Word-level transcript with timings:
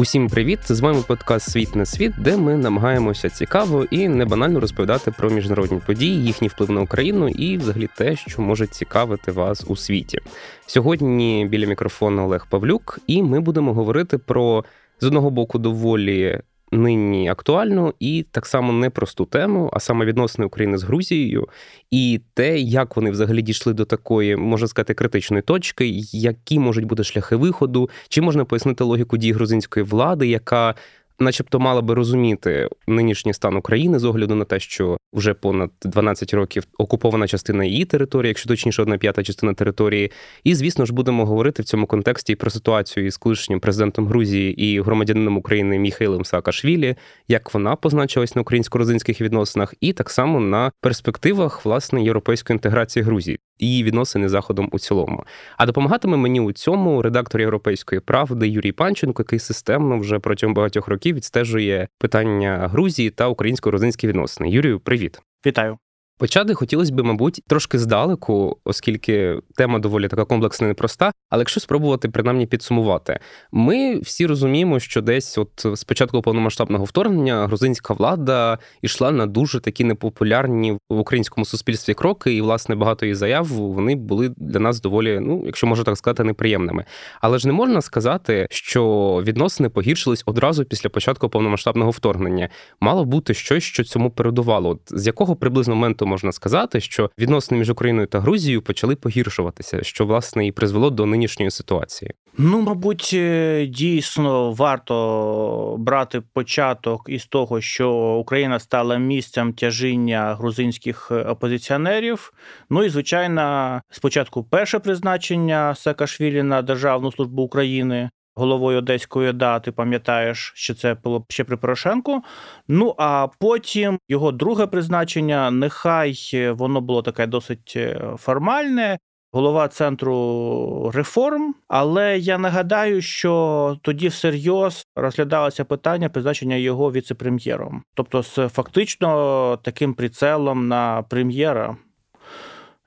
Усім 0.00 0.28
привіт! 0.28 0.58
З 0.64 0.80
вами 0.80 1.02
подкаст 1.08 1.50
Світ 1.50 1.76
на 1.76 1.86
світ, 1.86 2.12
де 2.18 2.36
ми 2.36 2.56
намагаємося 2.56 3.30
цікаво 3.30 3.86
і 3.90 4.08
не 4.08 4.24
банально 4.24 4.60
розповідати 4.60 5.10
про 5.10 5.30
міжнародні 5.30 5.80
події, 5.86 6.24
їхній 6.24 6.48
вплив 6.48 6.70
на 6.70 6.80
Україну 6.80 7.28
і, 7.28 7.56
взагалі, 7.56 7.88
те, 7.96 8.16
що 8.16 8.42
може 8.42 8.66
цікавити 8.66 9.32
вас 9.32 9.64
у 9.66 9.76
світі. 9.76 10.18
Сьогодні 10.66 11.46
біля 11.50 11.66
мікрофону 11.66 12.24
Олег 12.24 12.46
Павлюк, 12.50 12.98
і 13.06 13.22
ми 13.22 13.40
будемо 13.40 13.74
говорити 13.74 14.18
про 14.18 14.64
з 15.00 15.06
одного 15.06 15.30
боку 15.30 15.58
доволі 15.58 16.40
нині 16.72 17.28
актуальну 17.28 17.94
і 18.00 18.26
так 18.30 18.46
само 18.46 18.72
непросту 18.72 19.24
тему, 19.24 19.70
а 19.72 19.80
саме 19.80 20.04
відносини 20.04 20.46
України 20.46 20.78
з 20.78 20.82
Грузією, 20.82 21.48
і 21.90 22.20
те, 22.34 22.58
як 22.58 22.96
вони 22.96 23.10
взагалі 23.10 23.42
дійшли 23.42 23.72
до 23.72 23.84
такої, 23.84 24.36
можна 24.36 24.68
сказати, 24.68 24.94
критичної 24.94 25.42
точки, 25.42 25.88
які 26.12 26.58
можуть 26.58 26.84
бути 26.84 27.04
шляхи 27.04 27.36
виходу, 27.36 27.90
чи 28.08 28.20
можна 28.20 28.44
пояснити 28.44 28.84
логіку 28.84 29.16
дій 29.16 29.32
грузинської 29.32 29.84
влади, 29.86 30.28
яка 30.28 30.74
начебто 31.20 31.60
мала 31.60 31.82
би 31.82 31.94
розуміти 31.94 32.68
нинішній 32.86 33.34
стан 33.34 33.56
України 33.56 33.98
з 33.98 34.04
огляду 34.04 34.34
на 34.34 34.44
те, 34.44 34.60
що 34.60 34.96
вже 35.12 35.34
понад 35.34 35.70
12 35.82 36.34
років 36.34 36.64
окупована 36.78 37.26
частина 37.26 37.64
її 37.64 37.84
території, 37.84 38.28
якщо 38.28 38.48
точніше, 38.48 38.82
одна 38.82 38.98
п'ята 38.98 39.22
частина 39.22 39.54
території. 39.54 40.10
І 40.44 40.54
звісно 40.54 40.86
ж 40.86 40.92
будемо 40.92 41.26
говорити 41.26 41.62
в 41.62 41.64
цьому 41.64 41.86
контексті 41.86 42.34
про 42.34 42.50
ситуацію 42.50 43.06
із 43.06 43.16
колишнім 43.16 43.60
президентом 43.60 44.06
Грузії 44.06 44.64
і 44.64 44.80
громадянином 44.80 45.36
України 45.36 45.78
Міхаїлем 45.78 46.24
Саакашвілі, 46.24 46.96
як 47.28 47.54
вона 47.54 47.76
позначилась 47.76 48.36
на 48.36 48.42
українсько-родинських 48.42 49.20
відносинах, 49.20 49.74
і 49.80 49.92
так 49.92 50.10
само 50.10 50.40
на 50.40 50.72
перспективах 50.80 51.64
власне 51.64 52.02
європейської 52.04 52.54
інтеграції 52.54 53.02
Грузії 53.02 53.38
і 53.60 53.84
відносини 53.84 54.28
з 54.28 54.30
заходом 54.30 54.68
у 54.72 54.78
цілому. 54.78 55.24
А 55.56 55.66
допомагатиме 55.66 56.16
мені 56.16 56.40
у 56.40 56.52
цьому 56.52 57.02
редактор 57.02 57.40
європейської 57.40 58.00
правди 58.00 58.48
Юрій 58.48 58.72
Панченко, 58.72 59.22
який 59.22 59.38
системно 59.38 59.98
вже 59.98 60.18
протягом 60.18 60.54
багатьох 60.54 60.88
років 60.88 61.16
відстежує 61.16 61.88
питання 61.98 62.68
Грузії 62.72 63.10
та 63.10 63.28
українсько-грузинські 63.28 64.06
відносини. 64.06 64.50
Юрію, 64.50 64.80
привіт, 64.80 65.22
вітаю. 65.46 65.78
Почати 66.20 66.54
хотілося 66.54 66.92
б, 66.94 67.02
мабуть, 67.02 67.42
трошки 67.46 67.78
здалеку, 67.78 68.58
оскільки 68.64 69.38
тема 69.56 69.78
доволі 69.78 70.08
така 70.08 70.24
комплексна 70.24 70.66
і 70.66 70.68
непроста. 70.68 71.12
Але 71.30 71.40
якщо 71.40 71.60
спробувати 71.60 72.08
принаймні 72.08 72.46
підсумувати, 72.46 73.18
ми 73.52 73.98
всі 74.00 74.26
розуміємо, 74.26 74.80
що 74.80 75.02
десь, 75.02 75.38
от 75.38 75.66
з 75.78 75.84
початку 75.84 76.22
повномасштабного 76.22 76.84
вторгнення, 76.84 77.46
грузинська 77.46 77.94
влада 77.94 78.58
йшла 78.82 79.10
на 79.10 79.26
дуже 79.26 79.60
такі 79.60 79.84
непопулярні 79.84 80.78
в 80.90 80.98
українському 80.98 81.44
суспільстві 81.44 81.94
кроки, 81.94 82.34
і 82.34 82.40
власне 82.40 82.74
багато 82.74 83.06
її 83.06 83.14
заяв 83.14 83.46
вони 83.46 83.96
були 83.96 84.34
для 84.36 84.60
нас 84.60 84.80
доволі, 84.80 85.20
ну 85.20 85.42
якщо 85.46 85.66
можна 85.66 85.84
так 85.84 85.96
сказати, 85.96 86.24
неприємними. 86.24 86.84
Але 87.20 87.38
ж 87.38 87.46
не 87.46 87.52
можна 87.52 87.82
сказати, 87.82 88.46
що 88.50 88.82
відносини 89.26 89.68
погіршились 89.68 90.22
одразу 90.26 90.64
після 90.64 90.88
початку 90.88 91.28
повномасштабного 91.28 91.90
вторгнення. 91.90 92.48
Мало 92.80 93.04
бути 93.04 93.34
щось, 93.34 93.64
що 93.64 93.84
цьому 93.84 94.10
передувало. 94.10 94.68
От 94.70 94.80
з 94.86 95.06
якого 95.06 95.36
приблизно 95.36 95.74
моменту 95.74 96.09
можна 96.10 96.32
сказати, 96.32 96.80
що 96.80 97.10
відносини 97.18 97.58
між 97.58 97.70
Україною 97.70 98.06
та 98.06 98.20
Грузією 98.20 98.62
почали 98.62 98.96
погіршуватися, 98.96 99.82
що 99.82 100.06
власне 100.06 100.46
і 100.46 100.52
призвело 100.52 100.90
до 100.90 101.06
нинішньої 101.06 101.50
ситуації. 101.50 102.10
Ну, 102.38 102.60
мабуть, 102.60 103.10
е, 103.14 103.66
дійсно 103.66 104.52
варто 104.52 105.76
брати 105.78 106.22
початок 106.32 107.02
із 107.08 107.26
того, 107.26 107.60
що 107.60 107.90
Україна 108.20 108.58
стала 108.58 108.96
місцем 108.98 109.52
тяжіння 109.52 110.34
грузинських 110.34 111.10
опозиціонерів. 111.10 112.32
Ну 112.70 112.84
і 112.84 112.88
звичайно, 112.88 113.80
спочатку 113.90 114.44
перше 114.44 114.78
призначення 114.78 115.74
Саакашвілі 115.74 116.42
на 116.42 116.62
Державну 116.62 117.12
службу 117.12 117.42
України 117.42 118.10
головою 118.40 118.78
Одеської 118.78 119.30
ОДА, 119.30 119.60
ти 119.60 119.72
пам'ятаєш, 119.72 120.52
що 120.56 120.74
це 120.74 120.94
було 120.94 121.24
ще 121.28 121.44
при 121.44 121.56
Порошенку. 121.56 122.22
Ну 122.68 122.94
а 122.98 123.28
потім 123.38 123.98
його 124.08 124.32
друге 124.32 124.66
призначення, 124.66 125.50
нехай 125.50 126.14
воно 126.52 126.80
було 126.80 127.02
таке 127.02 127.26
досить 127.26 127.72
е, 127.76 128.00
формальне. 128.18 128.98
Голова 129.32 129.68
центру 129.68 130.90
реформ, 130.94 131.54
але 131.68 132.18
я 132.18 132.38
нагадаю, 132.38 133.02
що 133.02 133.76
тоді 133.82 134.08
всерйоз 134.08 134.86
розглядалося 134.96 135.64
питання 135.64 136.08
призначення 136.08 136.56
його 136.56 136.92
віце-прем'єром, 136.92 137.82
тобто 137.94 138.22
з 138.22 138.48
фактично 138.48 139.58
таким 139.62 139.94
прицелом 139.94 140.68
на 140.68 141.02
прем'єра. 141.02 141.76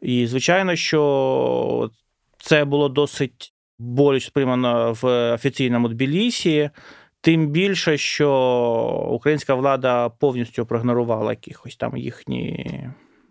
І 0.02 0.28
звичайно, 0.28 0.76
що 0.76 1.90
це 2.38 2.66
було 2.66 2.90
досить 2.90 3.53
боліч 3.80 4.26
сприймано 4.26 4.98
в 5.02 5.34
офіційному 5.34 5.88
Тбілісі, 5.88 6.70
тим 7.22 7.48
більше, 7.48 7.98
що 7.98 8.30
українська 9.12 9.56
влада 9.56 10.10
повністю 10.10 10.66
проігнорувала 10.66 11.32
якихось 11.32 11.76
там 11.76 11.98
їхні. 11.98 12.68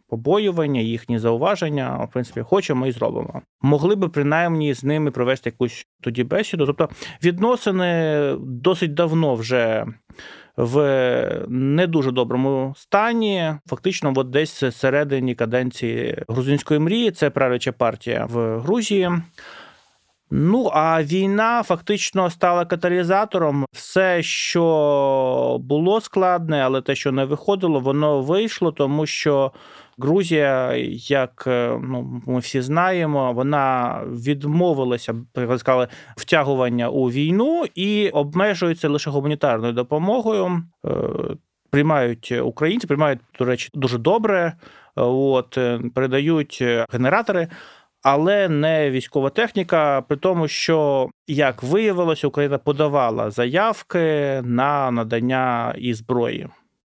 Побоювання, 0.08 0.80
їхні 0.80 1.18
зауваження, 1.18 1.96
в 1.96 2.12
принципі, 2.12 2.40
хочемо 2.40 2.86
і 2.86 2.92
зробимо. 2.92 3.42
Могли 3.62 3.94
би 3.94 4.08
принаймні 4.08 4.74
з 4.74 4.84
ними 4.84 5.10
провести 5.10 5.50
якусь 5.50 5.86
тоді 6.00 6.24
бесіду. 6.24 6.66
Тобто 6.66 6.88
відносини 7.24 8.34
досить 8.40 8.94
давно 8.94 9.34
вже 9.34 9.86
в 10.56 11.46
не 11.48 11.86
дуже 11.86 12.10
доброму 12.10 12.74
стані. 12.76 13.54
Фактично, 13.66 14.12
от 14.16 14.30
десь 14.30 14.76
середині 14.76 15.34
каденції 15.34 16.24
грузинської 16.28 16.80
мрії 16.80 17.10
це 17.10 17.30
правляча 17.30 17.72
партія 17.72 18.26
в 18.30 18.58
Грузії. 18.58 19.10
Ну 20.34 20.70
а 20.72 21.02
війна 21.02 21.62
фактично 21.62 22.30
стала 22.30 22.64
каталізатором. 22.64 23.66
Все, 23.72 24.22
що 24.22 25.58
було 25.60 26.00
складне, 26.00 26.62
але 26.64 26.80
те, 26.82 26.94
що 26.94 27.12
не 27.12 27.24
виходило, 27.24 27.80
воно 27.80 28.22
вийшло, 28.22 28.72
тому 28.72 29.06
що 29.06 29.52
Грузія, 29.98 30.74
як 30.92 31.44
е, 31.46 31.78
ну 31.82 32.22
ми 32.26 32.38
всі 32.38 32.60
знаємо, 32.60 33.32
вона 33.32 33.98
відмовилася 34.06 35.14
сказали, 35.56 35.88
втягування 36.16 36.88
у 36.88 37.10
війну 37.10 37.64
і 37.74 38.08
обмежується 38.08 38.88
лише 38.88 39.10
гуманітарною 39.10 39.72
допомогою. 39.72 40.62
Е, 40.86 40.90
приймають 41.70 42.32
українці, 42.32 42.86
приймають 42.86 43.20
до 43.38 43.44
речі 43.44 43.68
дуже 43.74 43.98
добре. 43.98 44.52
От 44.96 45.58
е, 45.58 45.80
передають 45.94 46.64
генератори 46.92 47.48
але 48.02 48.48
не 48.48 48.90
військова 48.90 49.30
техніка, 49.30 50.02
при 50.08 50.16
тому, 50.16 50.48
що 50.48 51.08
як 51.26 51.62
виявилося, 51.62 52.26
Україна 52.26 52.58
подавала 52.58 53.30
заявки 53.30 54.40
на 54.44 54.90
надання 54.90 55.74
і 55.78 55.94
зброї. 55.94 56.48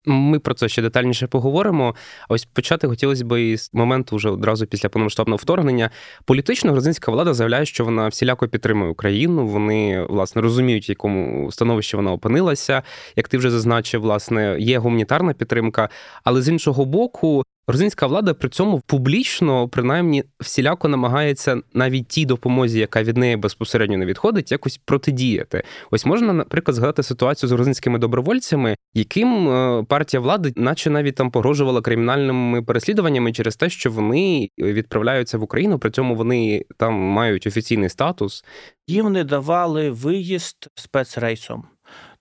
Ми 0.07 0.39
про 0.39 0.55
це 0.55 0.69
ще 0.69 0.83
детальніше 0.83 1.27
поговоримо. 1.27 1.95
А 2.29 2.35
Ось 2.35 2.45
почати 2.45 2.89
хотілося 2.89 3.25
б 3.25 3.41
із 3.41 3.71
моменту 3.73 4.17
вже 4.17 4.29
одразу 4.29 4.67
після 4.67 4.89
повномасштабного 4.89 5.37
вторгнення. 5.37 5.91
Політично 6.25 6.73
грузинська 6.73 7.13
влада 7.13 7.35
заявляє, 7.35 7.67
що 7.67 7.85
вона 7.85 8.09
всіляко 8.09 8.49
підтримує 8.49 8.91
Україну. 8.91 9.47
Вони 9.47 10.07
власне 10.09 10.43
розуміють, 10.43 10.89
в 10.89 10.91
якому 10.91 11.53
становищі 11.53 11.97
вона 11.97 12.13
опинилася. 12.13 12.83
Як 13.17 13.29
ти 13.29 13.39
вже 13.39 13.51
зазначив, 13.51 14.01
власне, 14.01 14.57
є 14.59 14.79
гуманітарна 14.79 15.33
підтримка, 15.33 15.89
але 16.25 16.43
з 16.43 16.49
іншого 16.49 16.85
боку, 16.85 17.45
Грузинська 17.67 18.07
влада 18.07 18.35
при 18.35 18.49
цьому 18.49 18.83
публічно, 18.87 19.69
принаймні, 19.69 20.25
всіляко 20.41 20.89
намагається 20.89 21.61
навіть 21.75 22.09
тій 22.09 22.27
допомозі, 22.27 22.79
яка 22.81 23.03
від 23.03 23.17
неї 23.17 23.37
безпосередньо 23.37 23.99
не 23.99 24.07
відходить, 24.07 24.53
якось 24.53 24.81
протидіяти. 24.85 25.63
Ось 25.91 26.07
можна, 26.07 26.33
наприклад, 26.33 26.75
згадати 26.75 27.03
ситуацію 27.03 27.49
з 27.49 27.53
грузинськими 27.53 27.99
добровольцями, 27.99 28.77
яким 28.95 29.49
е, 29.49 29.85
партія 29.89 30.21
влади, 30.21 30.53
наче 30.57 30.91
навіть 30.91 31.15
там 31.15 31.31
погрожувала 31.31 31.81
кримінальними 31.81 32.63
переслідуваннями 32.63 33.33
через 33.33 33.57
те, 33.57 33.71
що 33.71 33.91
вони 33.91 34.49
відправляються 34.59 35.39
в 35.39 35.43
Україну, 35.43 35.79
при 35.79 35.91
цьому 35.91 36.15
вони 36.15 36.65
там 36.77 36.95
мають 36.95 37.47
офіційний 37.47 37.89
статус. 37.89 38.45
Їм 38.87 39.13
не 39.13 39.25
давали 39.25 39.91
виїзд 39.91 40.69
спецрейсом. 40.75 41.74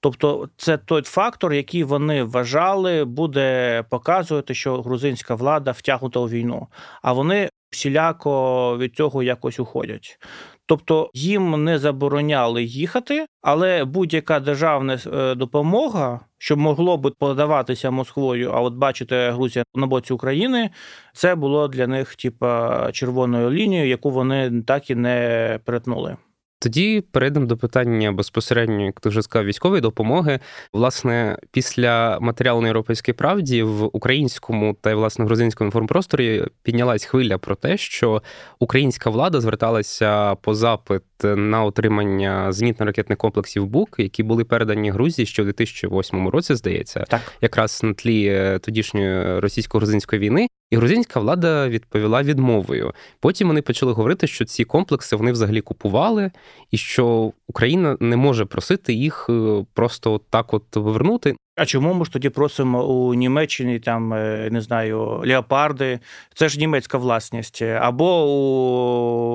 Тобто 0.03 0.49
це 0.57 0.77
той 0.77 1.01
фактор, 1.01 1.53
який 1.53 1.83
вони 1.83 2.23
вважали, 2.23 3.05
буде 3.05 3.83
показувати, 3.89 4.53
що 4.53 4.81
грузинська 4.81 5.35
влада 5.35 5.71
втягнута 5.71 6.19
у 6.19 6.29
війну, 6.29 6.67
а 7.01 7.13
вони 7.13 7.49
всіляко 7.69 8.77
від 8.77 8.95
цього 8.95 9.23
якось 9.23 9.59
уходять. 9.59 10.19
Тобто 10.65 11.09
їм 11.13 11.63
не 11.63 11.79
забороняли 11.79 12.63
їхати, 12.63 13.25
але 13.41 13.85
будь-яка 13.85 14.39
державна 14.39 14.99
е, 15.13 15.35
допомога, 15.35 16.19
що 16.37 16.57
могло 16.57 16.97
би 16.97 17.11
подаватися 17.11 17.91
Москвою, 17.91 18.51
а 18.51 18.61
от 18.61 18.73
бачите, 18.73 19.31
Грузія 19.31 19.65
на 19.75 19.87
боці 19.87 20.13
України, 20.13 20.69
це 21.13 21.35
було 21.35 21.67
для 21.67 21.87
них 21.87 22.15
типа 22.15 22.91
червоною 22.91 23.51
лінією, 23.51 23.89
яку 23.89 24.11
вони 24.11 24.61
так 24.67 24.89
і 24.89 24.95
не 24.95 25.59
перетнули. 25.65 26.17
Тоді 26.63 27.03
перейдемо 27.11 27.45
до 27.45 27.57
питання 27.57 28.11
безпосередньо, 28.11 28.85
як 28.85 28.99
ти 28.99 29.09
вже 29.09 29.21
сказав, 29.21 29.45
військової 29.45 29.81
допомоги. 29.81 30.39
Власне, 30.73 31.37
після 31.51 32.19
матеріалу 32.19 32.61
на 32.61 32.67
європейській 32.67 33.13
правді 33.13 33.63
в 33.63 33.83
українському 33.83 34.77
та 34.81 34.91
й 34.91 34.93
власне 34.93 35.25
грузинському 35.25 35.67
інформпросторі 35.67 36.45
піднялась 36.63 37.05
хвиля 37.05 37.37
про 37.37 37.55
те, 37.55 37.77
що 37.77 38.21
українська 38.59 39.09
влада 39.09 39.41
зверталася 39.41 40.35
по 40.35 40.55
запит 40.55 41.03
на 41.23 41.63
отримання 41.63 42.51
зенітно-ракетних 42.51 43.15
комплексів 43.15 43.65
БУК, 43.67 43.95
які 43.97 44.23
були 44.23 44.43
передані 44.43 44.91
Грузії 44.91 45.25
ще 45.25 45.41
у 45.41 45.45
2008 45.45 46.27
році, 46.27 46.55
здається, 46.55 47.05
так 47.09 47.21
якраз 47.41 47.83
на 47.83 47.93
тлі 47.93 48.25
е, 48.25 48.59
тодішньої 48.59 49.39
російсько-грузинської 49.39 50.19
війни. 50.19 50.47
І 50.73 50.75
грузинська 50.75 51.19
влада 51.19 51.69
відповіла 51.69 52.23
відмовою. 52.23 52.93
Потім 53.19 53.47
вони 53.47 53.61
почали 53.61 53.93
говорити, 53.93 54.27
що 54.27 54.45
ці 54.45 54.63
комплекси 54.63 55.15
вони 55.15 55.31
взагалі 55.31 55.61
купували, 55.61 56.31
і 56.71 56.77
що 56.77 57.33
Україна 57.47 57.97
не 57.99 58.17
може 58.17 58.45
просити 58.45 58.93
їх 58.93 59.25
е, 59.29 59.65
просто 59.73 60.21
так 60.29 60.53
от 60.53 60.63
повернути. 60.69 61.35
А 61.55 61.65
чому 61.65 61.93
ми 61.93 62.05
ж 62.05 62.11
тоді 62.11 62.29
просимо 62.29 62.85
у 62.85 63.13
Німеччині 63.13 63.79
там 63.79 64.13
е, 64.13 64.49
не 64.51 64.61
знаю 64.61 65.21
леопарди? 65.25 65.99
Це 66.33 66.49
ж 66.49 66.59
німецька 66.59 66.97
власність, 66.97 67.61
або 67.61 68.25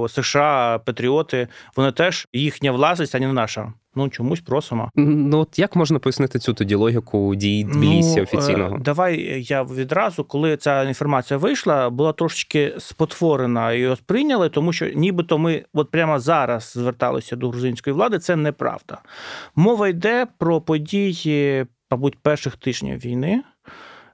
у 0.03 0.09
США 0.09 0.79
Патріоти, 0.79 1.49
вони 1.77 1.93
теж 1.93 2.29
їхня 2.33 2.73
власність, 2.73 3.15
а 3.15 3.19
не 3.19 3.33
наша. 3.33 3.73
Ну 3.95 4.09
чомусь 4.09 4.41
просимо. 4.41 4.91
Ну 4.95 5.39
от 5.39 5.59
як 5.59 5.77
можна 5.77 5.99
пояснити 5.99 6.39
цю 6.39 6.55
тоді 6.55 6.75
логіку 6.75 7.35
дії 7.35 7.65
Тбілісі 7.65 8.17
ну, 8.17 8.23
офіційного? 8.23 8.79
Давай 8.79 9.45
я 9.49 9.63
відразу, 9.63 10.25
коли 10.25 10.57
ця 10.57 10.83
інформація 10.83 11.39
вийшла, 11.39 11.91
була 11.91 12.13
трошечки 12.13 12.75
спотворена 12.79 13.73
і 13.73 13.97
сприйняли, 13.97 14.49
тому 14.49 14.73
що 14.73 14.87
нібито 14.95 15.39
ми 15.39 15.65
от 15.75 15.91
прямо 15.91 16.19
зараз 16.19 16.73
зверталися 16.77 17.37
до 17.37 17.49
грузинської 17.49 17.95
влади. 17.95 18.19
Це 18.19 18.37
неправда. 18.37 18.99
Мова 19.57 19.89
йде 19.89 20.27
про 20.39 20.61
події, 20.61 21.67
мабуть, 21.91 22.19
перших 22.23 22.57
тижнів 22.57 22.99
війни. 22.99 23.43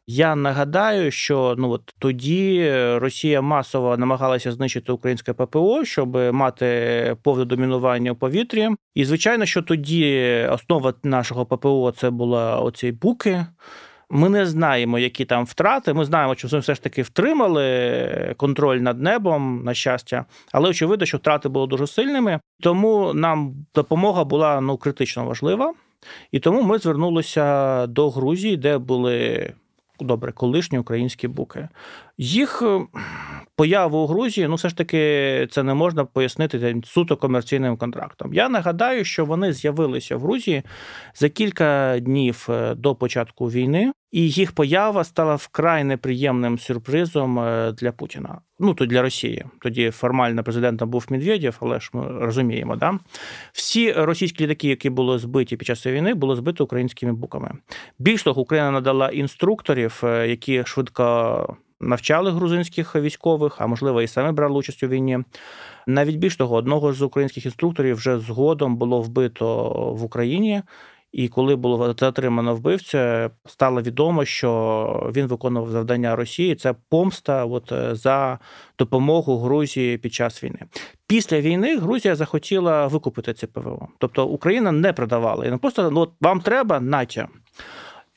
Я 0.07 0.37
нагадаю, 0.37 1.11
що 1.11 1.55
ну 1.59 1.71
от 1.71 1.95
тоді 1.99 2.73
Росія 2.95 3.41
масово 3.41 3.97
намагалася 3.97 4.53
знищити 4.53 4.93
українське 4.93 5.33
ППО, 5.33 5.85
щоб 5.85 6.17
мати 6.17 7.17
повне 7.23 7.45
домінування 7.45 8.13
у 8.13 8.15
повітрі. 8.15 8.69
І 8.95 9.05
звичайно, 9.05 9.47
що 9.47 9.63
тоді 9.63 10.47
основа 10.51 10.95
нашого 11.03 11.47
ППО 11.47 11.93
це 11.97 12.11
була 12.11 12.59
оці 12.59 12.93
буки. 12.93 13.47
Ми 14.11 14.29
не 14.29 14.47
знаємо, 14.47 14.99
які 14.99 15.25
там 15.25 15.45
втрати. 15.45 15.95
Ми 15.95 16.05
знаємо, 16.05 16.35
що 16.35 16.59
все 16.59 16.75
ж 16.75 16.83
таки 16.83 17.03
втримали 17.03 18.35
контроль 18.37 18.79
над 18.79 19.03
небом, 19.03 19.63
на 19.65 19.75
щастя, 19.75 20.25
але 20.53 20.69
очевидно, 20.69 21.07
що 21.07 21.17
втрати 21.17 21.49
були 21.49 21.67
дуже 21.67 21.87
сильними. 21.87 22.41
Тому 22.61 23.15
нам 23.15 23.55
допомога 23.75 24.25
була 24.25 24.61
ну 24.61 24.77
критично 24.77 25.25
важлива. 25.25 25.75
І 26.33 26.41
тому 26.41 26.63
ми 26.63 26.79
звернулися 26.79 27.87
до 27.87 28.11
Грузії, 28.11 28.57
де 28.57 28.79
були 28.79 29.53
добре, 30.01 30.33
колишні 30.33 30.79
українські 30.79 31.29
буки. 31.29 31.69
Їх 32.19 32.63
е, 32.63 32.81
появу 33.57 33.99
у 33.99 34.07
Грузії, 34.07 34.49
ну 34.49 34.55
все 34.55 34.69
ж 34.69 34.77
таки, 34.77 35.49
це 35.51 35.63
не 35.63 35.75
можна 35.75 36.05
пояснити 36.05 36.83
суто 36.85 37.17
комерційним 37.17 37.77
контрактом. 37.77 38.35
Я 38.35 38.49
нагадаю, 38.49 39.05
що 39.05 39.25
вони 39.25 39.53
з'явилися 39.53 40.17
в 40.17 40.21
Грузії 40.21 40.63
за 41.15 41.29
кілька 41.29 41.99
днів 42.01 42.47
е, 42.51 42.75
до 42.75 42.95
початку 42.95 43.47
війни, 43.47 43.93
і 44.15 44.31
їх 44.31 44.53
поява 44.53 45.05
стала 45.05 45.35
вкрай 45.35 45.85
неприємним 45.85 46.59
сюрпризом 46.59 47.39
е, 47.39 47.73
для 47.73 47.93
Путіна. 47.93 48.41
Ну 48.59 48.75
то 48.75 48.87
для 48.87 49.03
Росії. 49.03 49.45
Тоді 49.61 49.91
формально 49.91 50.45
президентом 50.45 50.91
був 50.91 51.07
Медведєв, 51.09 51.57
але 51.61 51.81
ж 51.81 51.91
ми 51.93 52.07
розуміємо, 52.09 52.77
да 52.77 52.99
всі 53.53 53.93
російські 53.93 54.45
літаки, 54.45 54.69
які 54.69 54.91
були 54.91 55.19
збиті 55.19 55.57
під 55.57 55.67
час 55.67 55.87
війни, 55.87 56.15
були 56.15 56.37
збиті 56.37 56.63
українськими 56.63 57.13
буками. 57.13 57.53
Більш 57.99 58.23
того, 58.23 58.43
Україна 58.43 58.71
надала 58.71 59.09
інструкторів, 59.09 60.01
які 60.05 60.65
швидко 60.67 61.57
навчали 61.81 62.31
грузинських 62.31 62.97
військових, 62.97 63.61
а 63.61 63.67
можливо 63.67 64.03
і 64.03 64.07
самі 64.07 64.33
брали 64.33 64.59
участь 64.59 64.83
у 64.83 64.89
війні. 64.89 65.19
Навіть 65.87 66.17
більш 66.17 66.37
того, 66.37 66.57
одного 66.57 66.93
з 66.93 67.03
українських 67.03 67.45
інструкторів 67.45 67.97
вже 67.97 68.19
згодом 68.19 68.77
було 68.77 69.01
вбито 69.01 69.69
в 69.99 70.05
Україні. 70.05 70.63
І 71.15 71.29
коли 71.29 71.57
було 71.57 71.95
затримано 71.99 72.55
вбивця, 72.55 73.31
стало 73.47 73.83
відомо, 73.83 74.25
що 74.25 75.13
він 75.17 75.27
виконував 75.27 75.71
завдання 75.71 76.17
Росії. 76.17 76.55
Це 76.55 76.75
помста 76.89 77.45
от, 77.45 77.73
е, 77.73 77.95
за 77.95 78.39
допомогу 78.79 79.39
Грузії 79.39 79.99
під 79.99 80.15
час 80.15 80.45
війни. 80.45 80.59
Після 81.07 81.41
війни 81.41 81.77
Грузія 81.77 82.17
захотіла 82.17 82.87
викупити 82.87 83.35
це 83.35 83.47
ПВО. 83.47 83.89
Тобто 83.99 84.27
Україна 84.27 84.73
не 84.73 84.93
продавала. 84.93 85.47
І 85.47 85.51
не 85.51 85.57
просто 85.57 85.91
ну, 85.91 86.01
от 86.01 86.11
вам 86.21 86.41
треба 86.41 86.81
натя. 86.81 87.29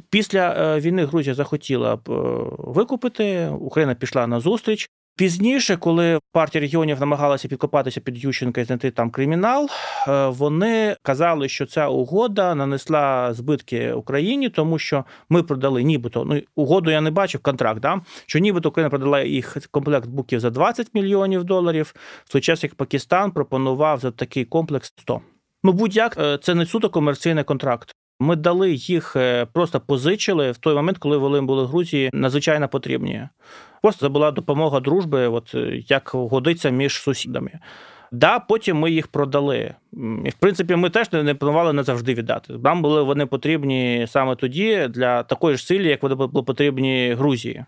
Після 0.09 0.55
е, 0.57 0.79
війни 0.79 1.05
Грузія 1.05 1.35
захотіла 1.35 1.95
б 1.95 2.09
е, 2.09 2.13
викупити. 2.57 3.47
Україна 3.47 3.95
пішла 3.95 4.27
на 4.27 4.39
зустріч. 4.39 4.89
Пізніше, 5.17 5.77
коли 5.77 6.19
партія 6.31 6.61
регіонів 6.61 6.99
намагалася 6.99 7.47
підкопатися 7.47 8.01
під 8.01 8.23
Ющенка 8.23 8.61
і 8.61 8.63
знайти 8.63 8.91
там 8.91 9.09
кримінал, 9.09 9.69
е, 10.07 10.27
вони 10.27 10.95
казали, 11.01 11.49
що 11.49 11.65
ця 11.65 11.87
угода 11.87 12.55
нанесла 12.55 13.33
збитки 13.33 13.93
Україні, 13.93 14.49
тому 14.49 14.79
що 14.79 15.05
ми 15.29 15.43
продали, 15.43 15.83
нібито 15.83 16.25
ну 16.25 16.41
угоду 16.55 16.91
я 16.91 17.01
не 17.01 17.11
бачив 17.11 17.41
контракт. 17.41 17.79
да? 17.79 18.01
Що 18.25 18.39
нібито 18.39 18.69
Україна 18.69 18.89
продала 18.89 19.21
їх 19.21 19.57
комплект 19.71 20.07
буків 20.07 20.39
за 20.39 20.49
20 20.49 20.87
мільйонів 20.93 21.43
доларів. 21.43 21.93
В 22.25 22.31
той 22.31 22.41
час 22.41 22.63
як 22.63 22.75
Пакистан 22.75 23.31
пропонував 23.31 23.99
за 23.99 24.11
такий 24.11 24.45
комплекс 24.45 24.93
100. 24.97 25.21
Ну 25.63 25.71
будь-як 25.71 26.41
це 26.43 26.55
не 26.55 26.65
суто 26.65 26.89
комерційний 26.89 27.43
контракт. 27.43 27.95
Ми 28.19 28.35
дали 28.35 28.71
їх, 28.73 29.15
е, 29.15 29.45
просто 29.45 29.79
позичили 29.79 30.51
в 30.51 30.57
той 30.57 30.75
момент, 30.75 30.97
коли 30.97 31.17
вони 31.17 31.41
були 31.41 31.65
Грузії 31.65 32.09
надзвичайно 32.13 32.67
потрібні. 32.67 33.27
Просто 33.81 34.05
це 34.05 34.09
була 34.09 34.31
допомога 34.31 34.79
дружби, 34.79 35.27
от 35.27 35.55
е, 35.55 35.83
як 35.87 36.11
годиться 36.13 36.69
між 36.69 36.93
сусідами. 36.93 37.51
Да, 38.11 38.39
потім 38.39 38.77
ми 38.77 38.91
їх 38.91 39.07
продали. 39.07 39.75
І 40.25 40.29
в 40.29 40.33
принципі, 40.39 40.75
ми 40.75 40.89
теж 40.89 41.11
не 41.11 41.35
планували 41.35 41.73
назавжди 41.73 42.13
віддати. 42.13 42.53
Нам 42.53 42.81
були 42.81 43.03
вони 43.03 43.25
потрібні 43.25 44.05
саме 44.09 44.35
тоді 44.35 44.87
для 44.89 45.23
такої 45.23 45.57
ж 45.57 45.65
силі, 45.65 45.87
як 45.87 46.03
вони 46.03 46.15
були 46.15 46.43
потрібні 46.43 47.15
Грузії. 47.17 47.65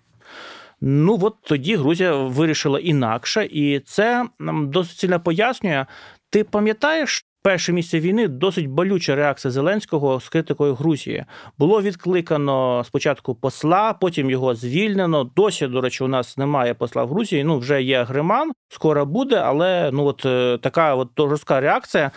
Ну 0.81 1.19
от 1.21 1.35
тоді 1.41 1.75
Грузія 1.75 2.15
вирішила 2.15 2.79
інакше, 2.79 3.47
і 3.51 3.79
це 3.79 4.25
нам 4.39 4.69
досить 4.69 4.97
сильно 4.97 5.19
пояснює. 5.19 5.85
Ти 6.29 6.43
пам'ятаєш 6.43 7.25
перше 7.41 7.73
місце 7.73 7.99
війни 7.99 8.27
досить 8.27 8.67
болюча 8.67 9.15
реакція 9.15 9.51
Зеленського 9.51 10.19
з 10.19 10.29
критикою 10.29 10.75
Грузії. 10.75 11.25
Було 11.57 11.81
відкликано 11.81 12.83
спочатку 12.83 13.35
посла, 13.35 13.93
потім 13.93 14.29
його 14.29 14.55
звільнено. 14.55 15.23
Досі, 15.35 15.67
до 15.67 15.81
речі, 15.81 16.03
у 16.03 16.07
нас 16.07 16.37
немає 16.37 16.73
посла 16.73 17.03
в 17.03 17.09
Грузії. 17.09 17.43
Ну 17.43 17.59
вже 17.59 17.83
є 17.83 18.03
Гриман, 18.03 18.51
скоро 18.69 19.05
буде, 19.05 19.35
але 19.35 19.89
ну 19.93 20.05
от 20.05 20.25
е, 20.25 20.57
така 20.61 20.95
от 20.95 21.09
жорстка 21.17 21.59
реакція. 21.61 22.11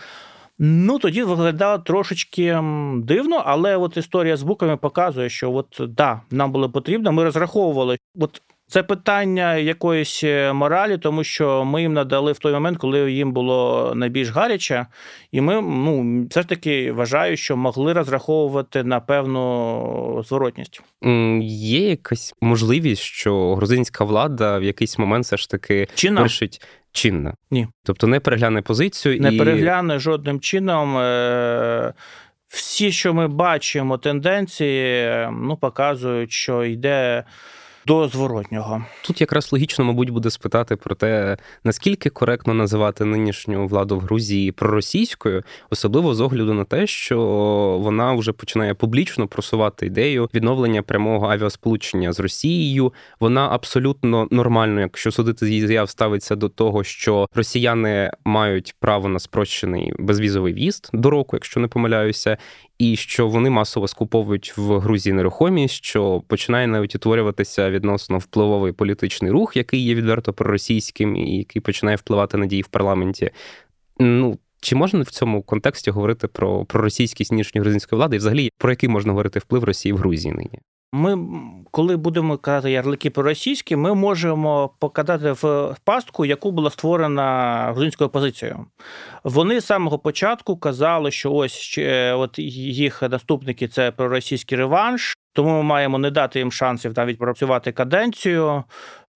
Ну 0.58 0.98
тоді 0.98 1.22
виглядало 1.22 1.78
трошечки 1.78 2.60
дивно, 2.96 3.42
але 3.46 3.76
от 3.76 3.96
історія 3.96 4.36
з 4.36 4.42
буками 4.42 4.76
показує, 4.76 5.28
що 5.28 5.52
от 5.52 5.80
да, 5.80 6.20
нам 6.30 6.52
було 6.52 6.70
потрібно. 6.70 7.12
Ми 7.12 7.24
розраховували, 7.24 7.98
от 8.20 8.42
це 8.72 8.82
питання 8.82 9.56
якоїсь 9.56 10.24
е, 10.24 10.52
моралі, 10.52 10.98
тому 10.98 11.24
що 11.24 11.64
ми 11.64 11.82
їм 11.82 11.92
надали 11.92 12.32
в 12.32 12.38
той 12.38 12.52
момент, 12.52 12.78
коли 12.78 13.12
їм 13.12 13.32
було 13.32 13.92
найбільш 13.96 14.28
гаряче, 14.28 14.86
і 15.32 15.40
ми 15.40 15.62
ну 15.62 16.26
все 16.30 16.42
ж 16.42 16.48
таки 16.48 16.92
вважаю, 16.92 17.36
що 17.36 17.56
могли 17.56 17.92
розраховувати 17.92 18.84
на 18.84 19.00
певну 19.00 20.24
зворотність. 20.26 20.82
Є 21.42 21.88
якась 21.88 22.34
можливість, 22.40 23.02
що 23.02 23.54
грузинська 23.54 24.04
влада 24.04 24.58
в 24.58 24.62
якийсь 24.62 24.98
момент 24.98 25.24
все 25.24 25.36
ж 25.36 25.50
таки 25.50 25.88
Чинна? 25.94 26.20
вирішить 26.20 26.62
чинна? 26.92 27.34
Ні, 27.50 27.68
тобто 27.84 28.06
не 28.06 28.20
перегляне 28.20 28.62
позицію, 28.62 29.20
не 29.20 29.34
і... 29.34 29.38
перегляне 29.38 29.98
жодним 29.98 30.40
чином. 30.40 30.98
Е, 30.98 31.94
всі, 32.48 32.92
що 32.92 33.14
ми 33.14 33.28
бачимо, 33.28 33.98
тенденції, 33.98 35.08
ну 35.32 35.56
показують, 35.56 36.32
що 36.32 36.64
йде 36.64 37.24
до 37.86 38.08
зворотнього. 38.08 38.84
Тут 39.04 39.20
якраз 39.20 39.52
логічно, 39.52 39.84
мабуть, 39.84 40.10
буде 40.10 40.30
спитати 40.30 40.76
про 40.76 40.94
те, 40.94 41.36
наскільки 41.64 42.10
коректно 42.10 42.54
називати 42.54 43.04
нинішню 43.04 43.66
владу 43.66 43.96
в 43.96 44.00
Грузії 44.00 44.52
проросійською, 44.52 45.42
особливо 45.70 46.14
з 46.14 46.20
огляду 46.20 46.54
на 46.54 46.64
те, 46.64 46.86
що 46.86 47.18
вона 47.82 48.12
вже 48.12 48.32
починає 48.32 48.74
публічно 48.74 49.26
просувати 49.26 49.86
ідею 49.86 50.28
відновлення 50.34 50.82
прямого 50.82 51.30
авіасполучення 51.30 52.12
з 52.12 52.20
Росією. 52.20 52.92
Вона 53.20 53.48
абсолютно 53.48 54.28
нормально, 54.30 54.80
якщо 54.80 55.12
судити 55.12 55.46
з 55.46 55.48
її 55.48 55.66
заяв, 55.66 55.90
ставиться 55.90 56.36
до 56.36 56.48
того, 56.48 56.84
що 56.84 57.26
росіяни 57.34 58.10
мають 58.24 58.74
право 58.80 59.08
на 59.08 59.18
спрощений 59.18 59.92
безвізовий 59.98 60.52
в'їзд 60.52 60.90
до 60.92 61.10
року, 61.10 61.36
якщо 61.36 61.60
не 61.60 61.68
помиляюся, 61.68 62.36
і 62.78 62.96
що 62.96 63.28
вони 63.28 63.50
масово 63.50 63.88
скуповують 63.88 64.56
в 64.56 64.78
Грузії 64.78 65.12
нерухомість, 65.12 65.84
що 65.84 66.22
починає 66.26 66.66
навіть 66.66 66.94
утворюватися 66.94 67.70
відносно 67.72 68.18
впливовий 68.18 68.72
політичний 68.72 69.30
рух, 69.30 69.56
який 69.56 69.84
є 69.84 69.94
відверто 69.94 70.32
проросійським 70.32 71.16
і 71.16 71.38
який 71.38 71.62
починає 71.62 71.96
впливати 71.96 72.36
на 72.36 72.46
дії 72.46 72.62
в 72.62 72.68
парламенті. 72.68 73.30
Ну 73.98 74.38
Чи 74.60 74.76
можна 74.76 75.00
в 75.00 75.10
цьому 75.10 75.42
контексті 75.42 75.90
говорити 75.90 76.28
про 76.28 76.64
про 76.64 76.82
російськість 76.82 77.32
нинішньої 77.32 77.62
грузинської 77.62 77.96
влади, 77.96 78.16
і 78.16 78.18
взагалі 78.18 78.50
про 78.58 78.70
який 78.70 78.88
можна 78.88 79.12
говорити 79.12 79.38
вплив 79.38 79.64
Росії 79.64 79.92
в 79.92 79.96
Грузії 79.96 80.34
нині? 80.34 80.60
Ми, 80.94 81.18
коли 81.70 81.96
будемо 81.96 82.38
казати 82.38 82.70
ярлики 82.70 83.10
проросійські, 83.10 83.76
ми 83.76 83.94
можемо 83.94 84.70
показати 84.78 85.32
в 85.32 85.76
пастку, 85.84 86.24
яку 86.24 86.50
була 86.50 86.70
створена 86.70 87.64
грузинською 87.72 88.08
опозицією. 88.08 88.66
Вони 89.24 89.60
з 89.60 89.66
самого 89.66 89.98
початку 89.98 90.56
казали, 90.56 91.10
що 91.10 91.32
ось 91.32 91.78
от 92.14 92.38
їх 92.38 93.02
наступники 93.02 93.68
це 93.68 93.90
проросійський 93.90 94.58
реванш, 94.58 95.16
тому 95.32 95.50
ми 95.50 95.62
маємо 95.62 95.98
не 95.98 96.10
дати 96.10 96.38
їм 96.38 96.52
шансів 96.52 96.92
навіть 96.96 97.18
пропрацювати 97.18 97.72
каденцію. 97.72 98.64